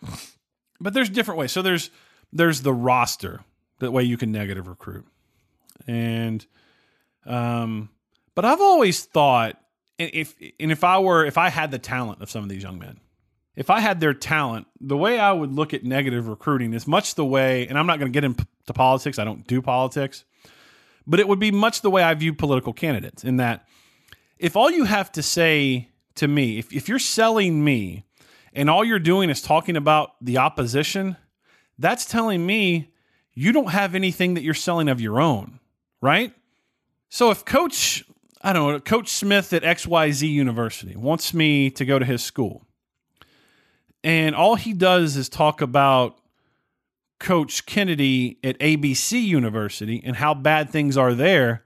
But 0.80 0.94
there's 0.94 1.10
different 1.10 1.38
ways. 1.38 1.52
So 1.52 1.62
there's 1.62 1.90
there's 2.32 2.62
the 2.62 2.72
roster, 2.72 3.44
that 3.80 3.90
way 3.90 4.02
you 4.04 4.16
can 4.16 4.32
negative 4.32 4.66
recruit, 4.66 5.06
and 5.86 6.44
um, 7.26 7.90
but 8.34 8.44
I've 8.44 8.60
always 8.60 9.04
thought 9.04 9.60
if 9.98 10.34
and 10.58 10.72
if 10.72 10.82
I 10.82 10.98
were 10.98 11.24
if 11.24 11.38
I 11.38 11.50
had 11.50 11.70
the 11.70 11.78
talent 11.78 12.22
of 12.22 12.30
some 12.30 12.42
of 12.42 12.48
these 12.48 12.62
young 12.62 12.78
men, 12.78 13.00
if 13.54 13.70
I 13.70 13.80
had 13.80 14.00
their 14.00 14.14
talent, 14.14 14.66
the 14.80 14.96
way 14.96 15.18
I 15.18 15.32
would 15.32 15.52
look 15.52 15.74
at 15.74 15.84
negative 15.84 16.28
recruiting 16.28 16.72
is 16.72 16.86
much 16.86 17.14
the 17.14 17.24
way, 17.24 17.66
and 17.66 17.78
I'm 17.78 17.86
not 17.86 17.98
going 17.98 18.10
to 18.10 18.16
get 18.16 18.24
into 18.24 18.46
politics, 18.72 19.18
I 19.18 19.24
don't 19.24 19.46
do 19.46 19.60
politics, 19.60 20.24
but 21.06 21.20
it 21.20 21.28
would 21.28 21.38
be 21.38 21.50
much 21.50 21.82
the 21.82 21.90
way 21.90 22.02
I 22.02 22.14
view 22.14 22.32
political 22.32 22.72
candidates 22.72 23.24
in 23.24 23.36
that 23.36 23.66
if 24.38 24.56
all 24.56 24.70
you 24.70 24.84
have 24.84 25.12
to 25.12 25.22
say 25.22 25.88
to 26.16 26.28
me, 26.28 26.58
if, 26.58 26.72
if 26.72 26.88
you're 26.88 26.98
selling 26.98 27.64
me 27.64 28.04
and 28.52 28.68
all 28.68 28.84
you're 28.84 28.98
doing 28.98 29.30
is 29.30 29.42
talking 29.42 29.76
about 29.76 30.12
the 30.20 30.38
opposition, 30.38 31.16
that's 31.78 32.04
telling 32.04 32.44
me 32.44 32.92
you 33.34 33.52
don't 33.52 33.70
have 33.70 33.94
anything 33.94 34.34
that 34.34 34.42
you're 34.42 34.54
selling 34.54 34.88
of 34.88 35.00
your 35.00 35.20
own, 35.20 35.60
right? 36.00 36.34
So 37.08 37.30
if 37.30 37.44
Coach, 37.44 38.04
I 38.42 38.52
don't 38.52 38.72
know, 38.72 38.80
Coach 38.80 39.08
Smith 39.08 39.52
at 39.52 39.62
XYZ 39.62 40.28
University 40.28 40.96
wants 40.96 41.32
me 41.32 41.70
to 41.70 41.84
go 41.84 41.98
to 41.98 42.04
his 42.04 42.22
school, 42.22 42.66
and 44.04 44.34
all 44.34 44.56
he 44.56 44.72
does 44.72 45.16
is 45.16 45.28
talk 45.28 45.60
about 45.60 46.18
Coach 47.18 47.66
Kennedy 47.66 48.38
at 48.42 48.58
ABC 48.58 49.22
University 49.22 50.02
and 50.04 50.16
how 50.16 50.34
bad 50.34 50.70
things 50.70 50.96
are 50.96 51.14
there. 51.14 51.64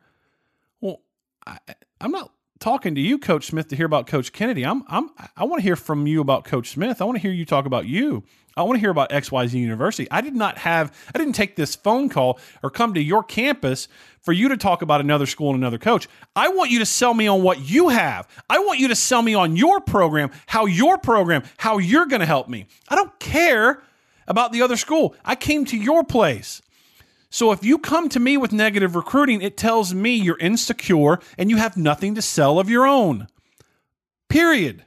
Well, 0.80 1.00
I, 1.46 1.58
am 2.00 2.10
not 2.10 2.30
talking 2.58 2.94
to 2.94 3.00
you, 3.00 3.18
Coach 3.18 3.46
Smith, 3.46 3.68
to 3.68 3.76
hear 3.76 3.86
about 3.86 4.06
Coach 4.06 4.32
Kennedy. 4.32 4.64
I'm, 4.64 4.82
I'm, 4.88 5.10
I 5.36 5.44
want 5.44 5.60
to 5.60 5.62
hear 5.62 5.76
from 5.76 6.06
you 6.06 6.20
about 6.20 6.44
Coach 6.44 6.70
Smith. 6.70 7.00
I 7.00 7.04
want 7.04 7.16
to 7.16 7.22
hear 7.22 7.32
you 7.32 7.44
talk 7.44 7.66
about 7.66 7.86
you. 7.86 8.24
I 8.56 8.62
want 8.62 8.76
to 8.76 8.80
hear 8.80 8.90
about 8.90 9.10
XYZ 9.10 9.52
University. 9.52 10.10
I 10.10 10.22
did 10.22 10.34
not 10.34 10.56
have, 10.58 10.96
I 11.14 11.18
didn't 11.18 11.34
take 11.34 11.56
this 11.56 11.76
phone 11.76 12.08
call 12.08 12.40
or 12.62 12.70
come 12.70 12.94
to 12.94 13.02
your 13.02 13.22
campus 13.22 13.86
for 14.22 14.32
you 14.32 14.48
to 14.48 14.56
talk 14.56 14.80
about 14.80 15.02
another 15.02 15.26
school 15.26 15.50
and 15.50 15.58
another 15.58 15.78
coach. 15.78 16.08
I 16.34 16.48
want 16.48 16.70
you 16.70 16.78
to 16.78 16.86
sell 16.86 17.12
me 17.12 17.26
on 17.26 17.42
what 17.42 17.60
you 17.60 17.90
have. 17.90 18.26
I 18.48 18.58
want 18.60 18.80
you 18.80 18.88
to 18.88 18.96
sell 18.96 19.20
me 19.20 19.34
on 19.34 19.56
your 19.56 19.80
program, 19.80 20.30
how 20.46 20.64
your 20.64 20.96
program, 20.96 21.42
how 21.58 21.76
you're 21.76 22.06
going 22.06 22.20
to 22.20 22.26
help 22.26 22.48
me. 22.48 22.66
I 22.88 22.96
don't 22.96 23.16
care 23.18 23.82
about 24.26 24.52
the 24.52 24.62
other 24.62 24.76
school. 24.76 25.14
I 25.22 25.34
came 25.34 25.66
to 25.66 25.76
your 25.76 26.02
place. 26.02 26.62
So 27.36 27.52
if 27.52 27.62
you 27.62 27.76
come 27.76 28.08
to 28.08 28.18
me 28.18 28.38
with 28.38 28.50
negative 28.50 28.96
recruiting, 28.96 29.42
it 29.42 29.58
tells 29.58 29.92
me 29.92 30.14
you're 30.14 30.38
insecure 30.38 31.18
and 31.36 31.50
you 31.50 31.58
have 31.58 31.76
nothing 31.76 32.14
to 32.14 32.22
sell 32.22 32.58
of 32.58 32.70
your 32.70 32.86
own. 32.86 33.28
Period. 34.30 34.86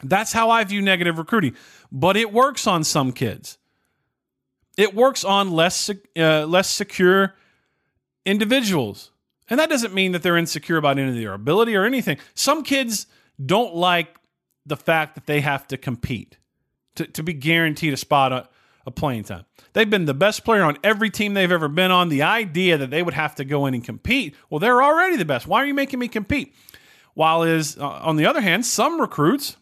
That's 0.00 0.32
how 0.32 0.48
I 0.48 0.62
view 0.62 0.80
negative 0.80 1.18
recruiting 1.18 1.56
but 1.90 2.16
it 2.16 2.32
works 2.32 2.68
on 2.68 2.84
some 2.84 3.10
kids. 3.10 3.58
It 4.78 4.94
works 4.94 5.24
on 5.24 5.50
less 5.50 5.90
uh, 6.16 6.46
less 6.46 6.70
secure 6.70 7.34
individuals. 8.24 9.10
And 9.48 9.58
that 9.58 9.70
doesn't 9.70 9.92
mean 9.92 10.12
that 10.12 10.22
they're 10.22 10.36
insecure 10.36 10.76
about 10.76 11.00
any 11.00 11.08
of 11.08 11.16
their 11.16 11.34
ability 11.34 11.74
or 11.74 11.84
anything. 11.84 12.18
Some 12.34 12.62
kids 12.62 13.08
don't 13.44 13.74
like 13.74 14.20
the 14.64 14.76
fact 14.76 15.16
that 15.16 15.26
they 15.26 15.40
have 15.40 15.66
to 15.66 15.76
compete 15.76 16.38
to, 16.94 17.08
to 17.08 17.24
be 17.24 17.32
guaranteed 17.32 17.92
a 17.92 17.96
spot 17.96 18.32
a 18.86 18.90
playing 18.90 19.24
time. 19.24 19.44
They've 19.72 19.88
been 19.88 20.06
the 20.06 20.14
best 20.14 20.44
player 20.44 20.62
on 20.62 20.78
every 20.82 21.10
team 21.10 21.34
they've 21.34 21.50
ever 21.50 21.68
been 21.68 21.90
on. 21.90 22.08
The 22.08 22.22
idea 22.22 22.78
that 22.78 22.90
they 22.90 23.02
would 23.02 23.14
have 23.14 23.34
to 23.36 23.44
go 23.44 23.66
in 23.66 23.74
and 23.74 23.84
compete, 23.84 24.34
well, 24.48 24.58
they're 24.58 24.82
already 24.82 25.16
the 25.16 25.24
best. 25.24 25.46
Why 25.46 25.62
are 25.62 25.66
you 25.66 25.74
making 25.74 25.98
me 25.98 26.08
compete? 26.08 26.54
While 27.14 27.42
is 27.42 27.76
uh, 27.78 27.86
on 27.86 28.16
the 28.16 28.26
other 28.26 28.40
hand, 28.40 28.64
some 28.64 29.00
recruits 29.00 29.56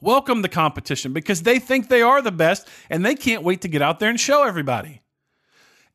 welcome 0.00 0.42
the 0.42 0.48
competition 0.48 1.12
because 1.12 1.42
they 1.42 1.58
think 1.58 1.88
they 1.88 2.02
are 2.02 2.22
the 2.22 2.32
best 2.32 2.68
and 2.90 3.04
they 3.04 3.14
can't 3.14 3.42
wait 3.42 3.62
to 3.62 3.68
get 3.68 3.82
out 3.82 4.00
there 4.00 4.10
and 4.10 4.20
show 4.20 4.44
everybody. 4.44 5.00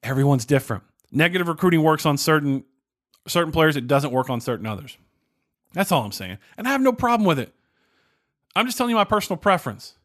Everyone's 0.01 0.45
different. 0.45 0.83
Negative 1.11 1.47
recruiting 1.47 1.83
works 1.83 2.05
on 2.05 2.17
certain 2.17 2.63
certain 3.27 3.53
players, 3.53 3.77
it 3.77 3.87
doesn't 3.87 4.11
work 4.11 4.29
on 4.29 4.41
certain 4.41 4.65
others. 4.65 4.97
That's 5.73 5.91
all 5.91 6.03
I'm 6.03 6.11
saying. 6.11 6.37
And 6.57 6.67
I 6.67 6.71
have 6.71 6.81
no 6.81 6.91
problem 6.91 7.25
with 7.25 7.39
it. 7.39 7.53
I'm 8.55 8.65
just 8.65 8.77
telling 8.77 8.91
you 8.91 8.95
my 8.95 9.05
personal 9.05 9.37
preference. 9.37 9.95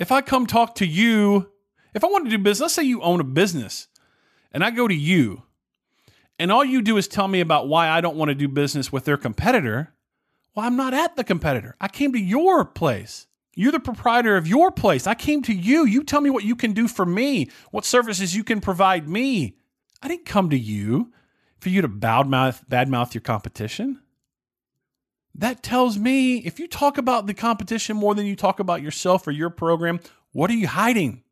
If 0.00 0.10
I 0.10 0.22
come 0.22 0.46
talk 0.46 0.76
to 0.76 0.86
you, 0.86 1.50
if 1.94 2.02
I 2.02 2.08
want 2.08 2.24
to 2.24 2.30
do 2.30 2.38
business, 2.38 2.62
let's 2.62 2.74
say 2.74 2.84
you 2.84 3.02
own 3.02 3.20
a 3.20 3.24
business 3.24 3.86
and 4.50 4.64
I 4.64 4.70
go 4.70 4.88
to 4.88 4.94
you 4.94 5.42
and 6.38 6.50
all 6.50 6.64
you 6.64 6.80
do 6.80 6.96
is 6.96 7.06
tell 7.06 7.28
me 7.28 7.40
about 7.40 7.68
why 7.68 7.90
I 7.90 8.00
don't 8.00 8.16
want 8.16 8.30
to 8.30 8.34
do 8.34 8.48
business 8.48 8.90
with 8.90 9.04
their 9.04 9.18
competitor, 9.18 9.92
well, 10.54 10.64
I'm 10.64 10.74
not 10.74 10.94
at 10.94 11.16
the 11.16 11.22
competitor. 11.22 11.76
I 11.82 11.88
came 11.88 12.14
to 12.14 12.18
your 12.18 12.64
place. 12.64 13.26
You're 13.54 13.72
the 13.72 13.78
proprietor 13.78 14.38
of 14.38 14.48
your 14.48 14.70
place. 14.72 15.06
I 15.06 15.14
came 15.14 15.42
to 15.42 15.52
you. 15.52 15.84
You 15.84 16.02
tell 16.02 16.22
me 16.22 16.30
what 16.30 16.44
you 16.44 16.56
can 16.56 16.72
do 16.72 16.88
for 16.88 17.04
me, 17.04 17.50
what 17.70 17.84
services 17.84 18.34
you 18.34 18.42
can 18.42 18.62
provide 18.62 19.06
me. 19.06 19.58
I 20.02 20.08
didn't 20.08 20.24
come 20.24 20.48
to 20.48 20.58
you 20.58 21.12
for 21.58 21.68
you 21.68 21.82
to 21.82 21.90
badmouth, 21.90 22.66
badmouth 22.70 23.12
your 23.12 23.20
competition. 23.20 24.00
That 25.34 25.62
tells 25.62 25.98
me 25.98 26.38
if 26.38 26.58
you 26.58 26.66
talk 26.66 26.98
about 26.98 27.26
the 27.26 27.34
competition 27.34 27.96
more 27.96 28.14
than 28.14 28.26
you 28.26 28.36
talk 28.36 28.60
about 28.60 28.82
yourself 28.82 29.26
or 29.26 29.30
your 29.30 29.50
program, 29.50 30.00
what 30.32 30.50
are 30.50 30.54
you 30.54 30.66
hiding? 30.66 31.22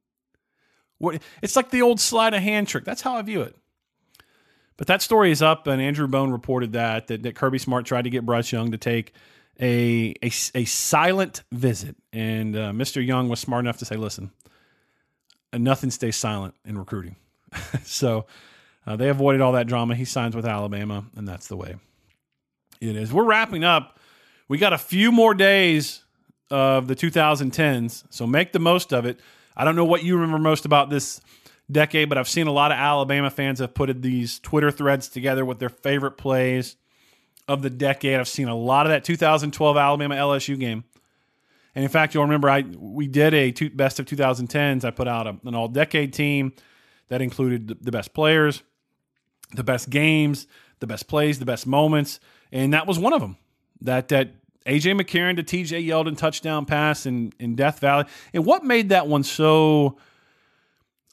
What, 0.99 1.23
it's 1.43 1.57
like 1.57 1.71
the 1.71 1.83
old 1.83 2.01
sleight 2.01 2.35
of 2.35 2.43
hand 2.43 2.69
trick. 2.69 2.85
That's 2.85 3.03
how 3.03 3.17
I 3.17 3.23
view 3.23 3.43
it. 3.43 3.57
But 4.77 4.87
that 4.87 5.03
story 5.03 5.33
is 5.33 5.43
up, 5.43 5.67
and 5.67 5.83
Andrew 5.83 6.07
Bone 6.07 6.31
reported 6.31 6.73
that, 6.73 7.09
that, 7.09 7.25
that 7.25 7.35
Kirby 7.35 7.59
Smart 7.59 7.85
tried 7.85 8.03
to 8.03 8.11
get 8.11 8.25
Bryce 8.25 8.53
Young 8.53 8.71
to 8.71 8.79
take 8.79 9.13
a, 9.61 10.15
a, 10.23 10.31
a 10.55 10.65
silent 10.65 11.43
visit. 11.51 11.97
And 12.13 12.57
uh, 12.57 12.71
Mr. 12.71 13.05
Young 13.05 13.29
was 13.29 13.41
smart 13.41 13.65
enough 13.65 13.79
to 13.79 13.85
say, 13.85 13.97
listen, 13.97 14.31
nothing 15.53 15.91
stays 15.91 16.15
silent 16.15 16.55
in 16.65 16.79
recruiting. 16.79 17.17
so 17.83 18.27
uh, 18.87 18.95
they 18.95 19.09
avoided 19.09 19.41
all 19.41 19.53
that 19.53 19.67
drama. 19.67 19.97
He 19.97 20.05
signs 20.05 20.37
with 20.37 20.47
Alabama, 20.47 21.05
and 21.17 21.27
that's 21.27 21.49
the 21.49 21.57
way 21.57 21.77
it 22.81 22.97
is. 22.97 23.13
We're 23.13 23.25
wrapping 23.25 23.65
up. 23.65 23.99
We 24.49 24.59
got 24.59 24.73
a 24.73 24.79
few 24.79 25.13
more 25.13 25.35
days 25.35 26.03
of 26.51 26.89
the 26.89 26.97
2010s, 26.97 28.05
so 28.11 28.27
make 28.27 28.53
the 28.53 28.59
most 28.59 28.93
of 28.93 29.05
it. 29.05 29.21
I 29.57 29.65
don't 29.65 29.77
know 29.77 29.85
what 29.85 30.03
you 30.03 30.17
remember 30.17 30.39
most 30.39 30.65
about 30.65 30.89
this 30.89 31.21
decade, 31.71 32.09
but 32.09 32.17
I've 32.17 32.29
seen 32.29 32.47
a 32.47 32.53
lot 32.53 32.71
of 32.73 32.79
Alabama 32.79 33.31
fans 33.31 33.59
have 33.59 33.75
put 33.75 34.01
these 34.01 34.39
Twitter 34.39 34.71
threads 34.71 35.09
together 35.09 35.45
with 35.45 35.59
their 35.59 35.69
favorite 35.69 36.13
plays 36.13 36.77
of 37.47 37.63
the 37.63 37.71
decade. 37.71 38.19
I've 38.19 38.29
seen 38.29 38.49
a 38.49 38.55
lot 38.55 38.87
of 38.87 38.91
that 38.91 39.05
2012 39.05 39.77
Alabama 39.77 40.15
LSU 40.15 40.59
game. 40.59 40.85
And 41.75 41.85
in 41.85 41.91
fact, 41.91 42.15
you'll 42.15 42.25
remember 42.25 42.49
I 42.49 42.63
we 42.63 43.07
did 43.07 43.35
a 43.35 43.53
two, 43.53 43.71
best 43.71 44.01
of 44.01 44.07
2010s. 44.07 44.85
I 44.85 44.91
put 44.91 45.07
out 45.07 45.27
a, 45.27 45.37
an 45.45 45.55
all 45.55 45.69
decade 45.69 46.13
team 46.13 46.53
that 47.09 47.23
included 47.23 47.69
the, 47.69 47.77
the 47.81 47.93
best 47.93 48.15
players, 48.15 48.63
the 49.55 49.65
best 49.65 49.91
games, 49.91 50.47
the 50.81 50.87
best 50.87 51.09
plays, 51.09 51.39
the 51.39 51.45
best 51.45 51.67
moments, 51.67 52.21
and 52.53 52.73
that 52.73 52.87
was 52.87 52.99
one 52.99 53.13
of 53.13 53.21
them. 53.21 53.37
That 53.81 54.09
that 54.09 54.31
AJ 54.67 55.01
McCarron 55.01 55.37
to 55.37 55.43
TJ 55.43 55.87
Yeldon 55.87 56.17
touchdown 56.17 56.65
pass 56.67 57.07
in 57.07 57.33
in 57.39 57.55
Death 57.57 57.81
Valley. 57.81 58.05
And 58.33 58.45
what 58.45 58.65
made 58.65 58.91
that 58.91 59.07
one 59.07 59.23
so 59.25 59.97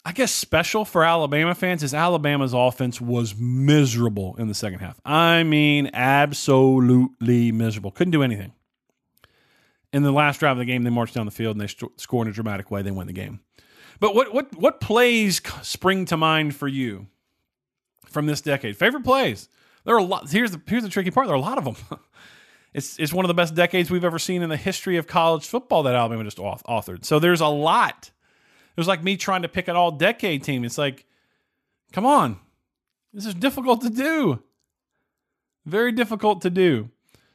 I 0.05 0.11
guess 0.11 0.31
special 0.31 0.85
for 0.85 1.03
Alabama 1.03 1.55
fans 1.55 1.81
is 1.81 1.93
Alabama's 1.93 2.53
offense 2.53 3.01
was 3.01 3.35
miserable 3.35 4.35
in 4.37 4.47
the 4.47 4.53
second 4.53 4.79
half. 4.79 4.99
I 5.03 5.41
mean, 5.41 5.89
absolutely 5.93 7.51
miserable. 7.51 7.89
Couldn't 7.89 8.11
do 8.11 8.21
anything. 8.21 8.53
In 9.91 10.03
the 10.03 10.11
last 10.11 10.39
drive 10.39 10.53
of 10.53 10.57
the 10.59 10.65
game, 10.65 10.83
they 10.83 10.91
marched 10.91 11.15
down 11.15 11.25
the 11.25 11.31
field 11.31 11.55
and 11.55 11.61
they 11.61 11.67
st- 11.67 11.99
score 11.99 12.21
in 12.21 12.27
a 12.29 12.33
dramatic 12.33 12.69
way. 12.69 12.83
They 12.83 12.91
win 12.91 13.07
the 13.07 13.13
game. 13.13 13.39
But 13.99 14.13
what 14.13 14.33
what 14.33 14.55
what 14.55 14.79
plays 14.81 15.41
spring 15.61 16.05
to 16.05 16.17
mind 16.17 16.55
for 16.55 16.67
you 16.67 17.07
from 18.05 18.25
this 18.25 18.41
decade? 18.41 18.77
Favorite 18.77 19.03
plays? 19.05 19.49
There 19.85 19.95
are 19.95 19.99
a 19.99 20.03
lot. 20.03 20.29
Here's 20.29 20.51
the 20.51 20.61
here's 20.67 20.83
the 20.83 20.89
tricky 20.89 21.11
part. 21.11 21.27
There 21.27 21.35
are 21.35 21.39
a 21.39 21.41
lot 21.41 21.57
of 21.57 21.63
them. 21.63 21.99
it's 22.73 22.99
it's 22.99 23.13
one 23.13 23.23
of 23.23 23.27
the 23.27 23.33
best 23.33 23.55
decades 23.55 23.89
we've 23.89 24.03
ever 24.03 24.19
seen 24.19 24.41
in 24.41 24.49
the 24.49 24.57
history 24.57 24.97
of 24.97 25.07
college 25.07 25.47
football 25.47 25.83
that 25.83 25.95
Alabama 25.95 26.23
just 26.23 26.37
authored. 26.37 27.05
So 27.05 27.19
there's 27.19 27.41
a 27.41 27.47
lot 27.47 28.11
it 28.75 28.81
was 28.81 28.89
like 28.89 29.03
me 29.03 29.15
trying 29.15 29.43
to 29.43 29.47
pick 29.47 29.69
an 29.69 29.77
all 29.77 29.91
decade 29.91 30.43
team. 30.43 30.65
It's 30.65 30.77
like, 30.77 31.05
come 31.93 32.05
on. 32.05 32.37
This 33.13 33.25
is 33.25 33.33
difficult 33.33 33.81
to 33.81 33.89
do. 33.89 34.43
Very 35.65 35.93
difficult 35.93 36.41
to 36.41 36.49
do. 36.49 36.89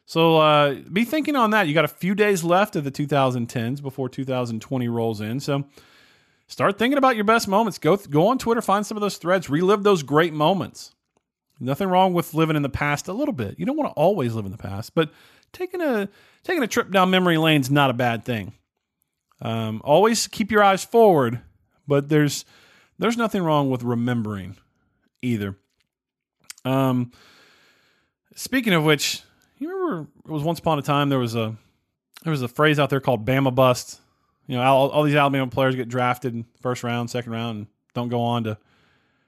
So 0.04 0.36
uh, 0.36 0.74
be 0.92 1.06
thinking 1.06 1.36
on 1.36 1.52
that. 1.52 1.66
You 1.66 1.72
got 1.72 1.86
a 1.86 1.88
few 1.88 2.14
days 2.14 2.44
left 2.44 2.76
of 2.76 2.84
the 2.84 2.90
2010s 2.90 3.80
before 3.80 4.10
2020 4.10 4.88
rolls 4.88 5.22
in. 5.22 5.40
So 5.40 5.64
start 6.46 6.78
thinking 6.78 6.98
about 6.98 7.16
your 7.16 7.24
best 7.24 7.48
moments. 7.48 7.78
Go 7.78 7.96
go 7.96 8.26
on 8.26 8.36
Twitter, 8.36 8.60
find 8.60 8.84
some 8.84 8.98
of 8.98 9.00
those 9.00 9.16
threads, 9.16 9.48
relive 9.48 9.82
those 9.82 10.02
great 10.02 10.34
moments. 10.34 10.94
Nothing 11.60 11.88
wrong 11.88 12.14
with 12.14 12.32
living 12.32 12.56
in 12.56 12.62
the 12.62 12.70
past 12.70 13.06
a 13.06 13.12
little 13.12 13.34
bit. 13.34 13.58
You 13.58 13.66
don't 13.66 13.76
want 13.76 13.90
to 13.90 13.94
always 13.94 14.34
live 14.34 14.46
in 14.46 14.50
the 14.50 14.58
past, 14.58 14.94
but 14.94 15.10
taking 15.52 15.82
a 15.82 16.08
taking 16.42 16.62
a 16.62 16.66
trip 16.66 16.90
down 16.90 17.10
memory 17.10 17.36
lane 17.36 17.60
is 17.60 17.70
not 17.70 17.90
a 17.90 17.94
bad 17.94 18.24
thing. 18.24 18.54
Um, 19.42 19.80
always 19.84 20.26
keep 20.26 20.50
your 20.50 20.64
eyes 20.64 20.84
forward, 20.84 21.40
but 21.86 22.08
there's 22.08 22.46
there's 22.98 23.18
nothing 23.18 23.42
wrong 23.42 23.70
with 23.70 23.82
remembering 23.82 24.56
either. 25.20 25.56
Um, 26.64 27.12
speaking 28.34 28.72
of 28.72 28.84
which, 28.84 29.22
you 29.58 29.68
remember 29.68 30.10
it 30.24 30.30
was 30.30 30.42
once 30.42 30.58
upon 30.58 30.78
a 30.78 30.82
time 30.82 31.10
there 31.10 31.18
was 31.18 31.34
a 31.34 31.56
there 32.22 32.30
was 32.30 32.42
a 32.42 32.48
phrase 32.48 32.78
out 32.78 32.90
there 32.90 33.00
called 33.00 33.26
Bama 33.26 33.54
bust. 33.54 34.00
You 34.46 34.56
know, 34.56 34.62
all, 34.62 34.88
all 34.88 35.02
these 35.04 35.14
Alabama 35.14 35.46
players 35.46 35.76
get 35.76 35.88
drafted 35.88 36.34
in 36.34 36.44
first 36.60 36.82
round, 36.82 37.10
second 37.10 37.32
round, 37.32 37.58
and 37.58 37.66
don't 37.94 38.08
go 38.08 38.22
on 38.22 38.44
to 38.44 38.58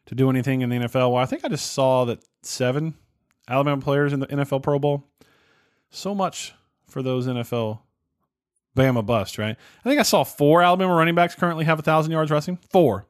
to 0.07 0.15
do 0.15 0.31
anything 0.31 0.63
in 0.63 0.71
the 0.71 0.77
NFL. 0.77 1.13
Well, 1.13 1.23
I 1.23 1.27
think 1.27 1.45
I 1.45 1.49
just 1.49 1.73
saw 1.73 2.05
that 2.07 2.21
seven 2.43 2.95
Alabama 3.49 3.81
players 3.81 4.13
in 4.13 4.21
the 4.21 4.27
NFL 4.27 4.63
Pro 4.63 4.79
Bowl. 4.79 5.05
So 5.91 6.15
much 6.15 6.55
for 6.87 7.03
those 7.03 7.27
NFL 7.27 7.81
Bama 8.77 9.05
bust, 9.05 9.39
right? 9.39 9.57
I 9.85 9.89
think 9.89 10.01
I 10.01 10.05
saw 10.05 10.25
four 10.25 10.63
Alabama 10.63 10.95
running 10.95 11.15
backs 11.15 11.35
currently 11.35 11.65
have 11.65 11.79
a 11.79 11.83
thousand 11.83 12.13
yards 12.13 12.31
rushing. 12.31 12.57
Four, 12.71 13.07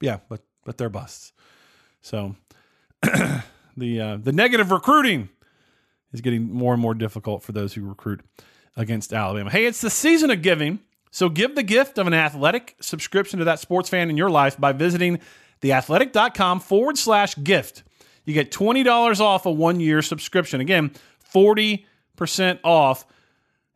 yeah, 0.00 0.18
but 0.28 0.42
but 0.64 0.78
they're 0.78 0.90
busts. 0.90 1.32
So 2.02 2.36
the 3.02 4.00
uh, 4.00 4.16
the 4.18 4.32
negative 4.32 4.70
recruiting 4.70 5.30
is 6.12 6.20
getting 6.20 6.52
more 6.52 6.74
and 6.74 6.82
more 6.82 6.94
difficult 6.94 7.42
for 7.42 7.52
those 7.52 7.72
who 7.72 7.86
recruit 7.86 8.20
against 8.76 9.12
Alabama. 9.12 9.50
Hey, 9.50 9.64
it's 9.64 9.80
the 9.80 9.90
season 9.90 10.30
of 10.30 10.42
giving, 10.42 10.80
so 11.10 11.28
give 11.28 11.54
the 11.54 11.62
gift 11.62 11.98
of 11.98 12.06
an 12.06 12.14
athletic 12.14 12.76
subscription 12.80 13.38
to 13.38 13.46
that 13.46 13.58
sports 13.58 13.88
fan 13.88 14.10
in 14.10 14.16
your 14.16 14.30
life 14.30 14.58
by 14.58 14.72
visiting 14.72 15.20
theathletic.com 15.62 16.60
forward 16.60 16.98
slash 16.98 17.36
gift. 17.42 17.82
You 18.24 18.34
get 18.34 18.52
$20 18.52 19.20
off 19.20 19.46
a 19.46 19.50
one 19.50 19.80
year 19.80 20.02
subscription. 20.02 20.60
Again, 20.60 20.92
40% 21.34 21.84
off 22.62 23.06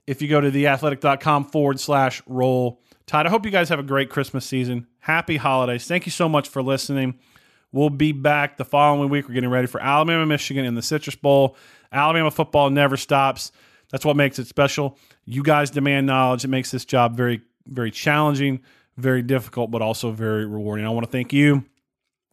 if 0.06 0.22
you 0.22 0.28
go 0.28 0.40
to 0.40 0.50
theathletic.com 0.50 1.46
forward 1.46 1.80
slash 1.80 2.22
Roll 2.26 2.80
Tide, 3.06 3.26
I 3.26 3.30
hope 3.30 3.44
you 3.44 3.52
guys 3.52 3.68
have 3.68 3.78
a 3.78 3.84
great 3.84 4.10
Christmas 4.10 4.44
season. 4.44 4.88
Happy 4.98 5.36
holidays. 5.36 5.86
Thank 5.86 6.06
you 6.06 6.12
so 6.12 6.28
much 6.28 6.48
for 6.48 6.60
listening. 6.60 7.20
We'll 7.70 7.90
be 7.90 8.10
back 8.10 8.56
the 8.56 8.64
following 8.64 9.10
week. 9.10 9.28
We're 9.28 9.34
getting 9.34 9.50
ready 9.50 9.68
for 9.68 9.80
Alabama, 9.80 10.26
Michigan 10.26 10.64
in 10.64 10.74
the 10.74 10.82
Citrus 10.82 11.14
Bowl. 11.14 11.56
Alabama 11.92 12.32
football 12.32 12.68
never 12.68 12.96
stops. 12.96 13.52
That's 13.90 14.04
what 14.04 14.16
makes 14.16 14.40
it 14.40 14.48
special. 14.48 14.98
You 15.24 15.44
guys 15.44 15.70
demand 15.70 16.08
knowledge. 16.08 16.44
It 16.44 16.48
makes 16.48 16.72
this 16.72 16.84
job 16.84 17.16
very, 17.16 17.42
very 17.66 17.92
challenging, 17.92 18.60
very 18.96 19.22
difficult, 19.22 19.70
but 19.70 19.82
also 19.82 20.10
very 20.10 20.44
rewarding. 20.44 20.84
I 20.84 20.90
want 20.90 21.06
to 21.06 21.12
thank 21.12 21.32
you 21.32 21.64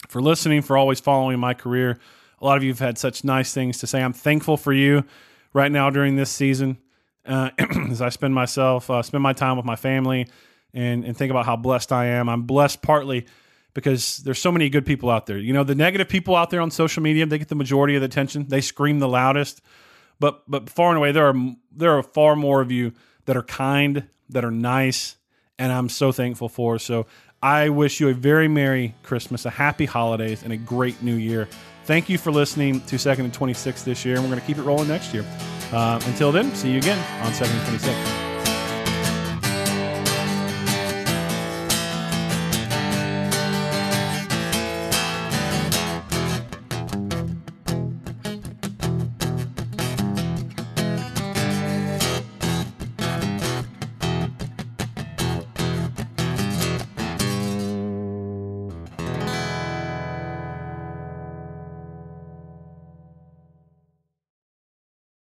for 0.08 0.22
listening, 0.22 0.62
for 0.62 0.78
always 0.78 1.00
following 1.00 1.40
my 1.40 1.54
career. 1.54 2.00
A 2.42 2.46
lot 2.46 2.58
of 2.58 2.64
you 2.64 2.70
have 2.70 2.80
had 2.80 2.98
such 2.98 3.24
nice 3.24 3.54
things 3.54 3.80
to 3.80 3.88
say. 3.88 4.02
I'm 4.02 4.14
thankful 4.14 4.58
for 4.58 4.74
you 4.74 5.06
right 5.54 5.72
now 5.72 5.90
during 5.90 6.16
this 6.16 6.30
season 6.30 6.78
uh, 7.26 7.50
as 7.90 8.02
I 8.02 8.10
spend 8.10 8.34
myself, 8.34 8.90
uh, 8.90 9.02
spend 9.02 9.24
my 9.24 9.34
time 9.34 9.58
with 9.58 9.66
my 9.66 9.76
family, 9.76 10.28
and 10.74 11.06
and 11.06 11.16
think 11.16 11.32
about 11.32 11.46
how 11.46 11.56
blessed 11.56 11.92
I 11.92 12.06
am. 12.06 12.30
I'm 12.30 12.44
blessed 12.44 12.82
partly 12.82 13.26
because 13.74 14.18
there's 14.18 14.40
so 14.40 14.52
many 14.52 14.70
good 14.70 14.86
people 14.86 15.10
out 15.10 15.26
there. 15.26 15.38
You 15.38 15.54
know, 15.54 15.64
the 15.64 15.76
negative 15.76 16.10
people 16.10 16.36
out 16.36 16.50
there 16.50 16.62
on 16.62 16.72
social 16.72 17.02
media, 17.02 17.26
they 17.26 17.38
get 17.38 17.48
the 17.48 17.56
majority 17.56 17.96
of 17.96 18.02
the 18.02 18.06
attention. 18.06 18.48
They 18.48 18.62
scream 18.62 19.00
the 19.00 19.08
loudest. 19.08 19.62
But 20.20 20.50
but 20.50 20.70
far 20.70 20.90
and 20.90 20.98
away, 20.98 21.12
there 21.12 21.28
are 21.28 21.36
there 21.72 21.98
are 21.98 22.04
far 22.04 22.36
more 22.36 22.62
of 22.62 22.72
you 22.72 22.94
that 23.26 23.38
are 23.38 23.44
kind, 23.44 24.08
that 24.30 24.44
are 24.44 24.52
nice, 24.52 25.16
and 25.58 25.72
I'm 25.72 25.90
so 25.90 26.12
thankful 26.12 26.50
for. 26.50 26.78
So 26.80 27.08
I 27.44 27.68
wish 27.68 28.00
you 28.00 28.08
a 28.08 28.14
very 28.14 28.48
merry 28.48 28.96
Christmas, 29.04 29.46
a 29.46 29.50
happy 29.50 29.86
holidays, 29.86 30.44
and 30.44 30.54
a 30.54 30.58
great 30.58 31.04
New 31.04 31.16
Year. 31.16 31.50
Thank 31.84 32.08
you 32.08 32.18
for 32.18 32.32
listening 32.32 32.80
to 32.86 32.98
Second 32.98 33.26
and 33.26 33.34
26 33.34 33.84
this 33.84 34.06
year, 34.06 34.16
and 34.16 34.24
we're 34.24 34.30
going 34.30 34.40
to 34.40 34.48
keep 34.48 34.58
it 34.58 34.64
rolling 34.64 34.88
next 34.88 35.14
year. 35.14 35.26
Uh, 35.74 36.00
until 36.06 36.32
then, 36.32 36.56
see 36.56 36.72
you 36.72 36.78
again 36.78 36.98
on 37.22 37.34
Second 37.34 37.58
and 37.58 37.68
26. 37.68 38.33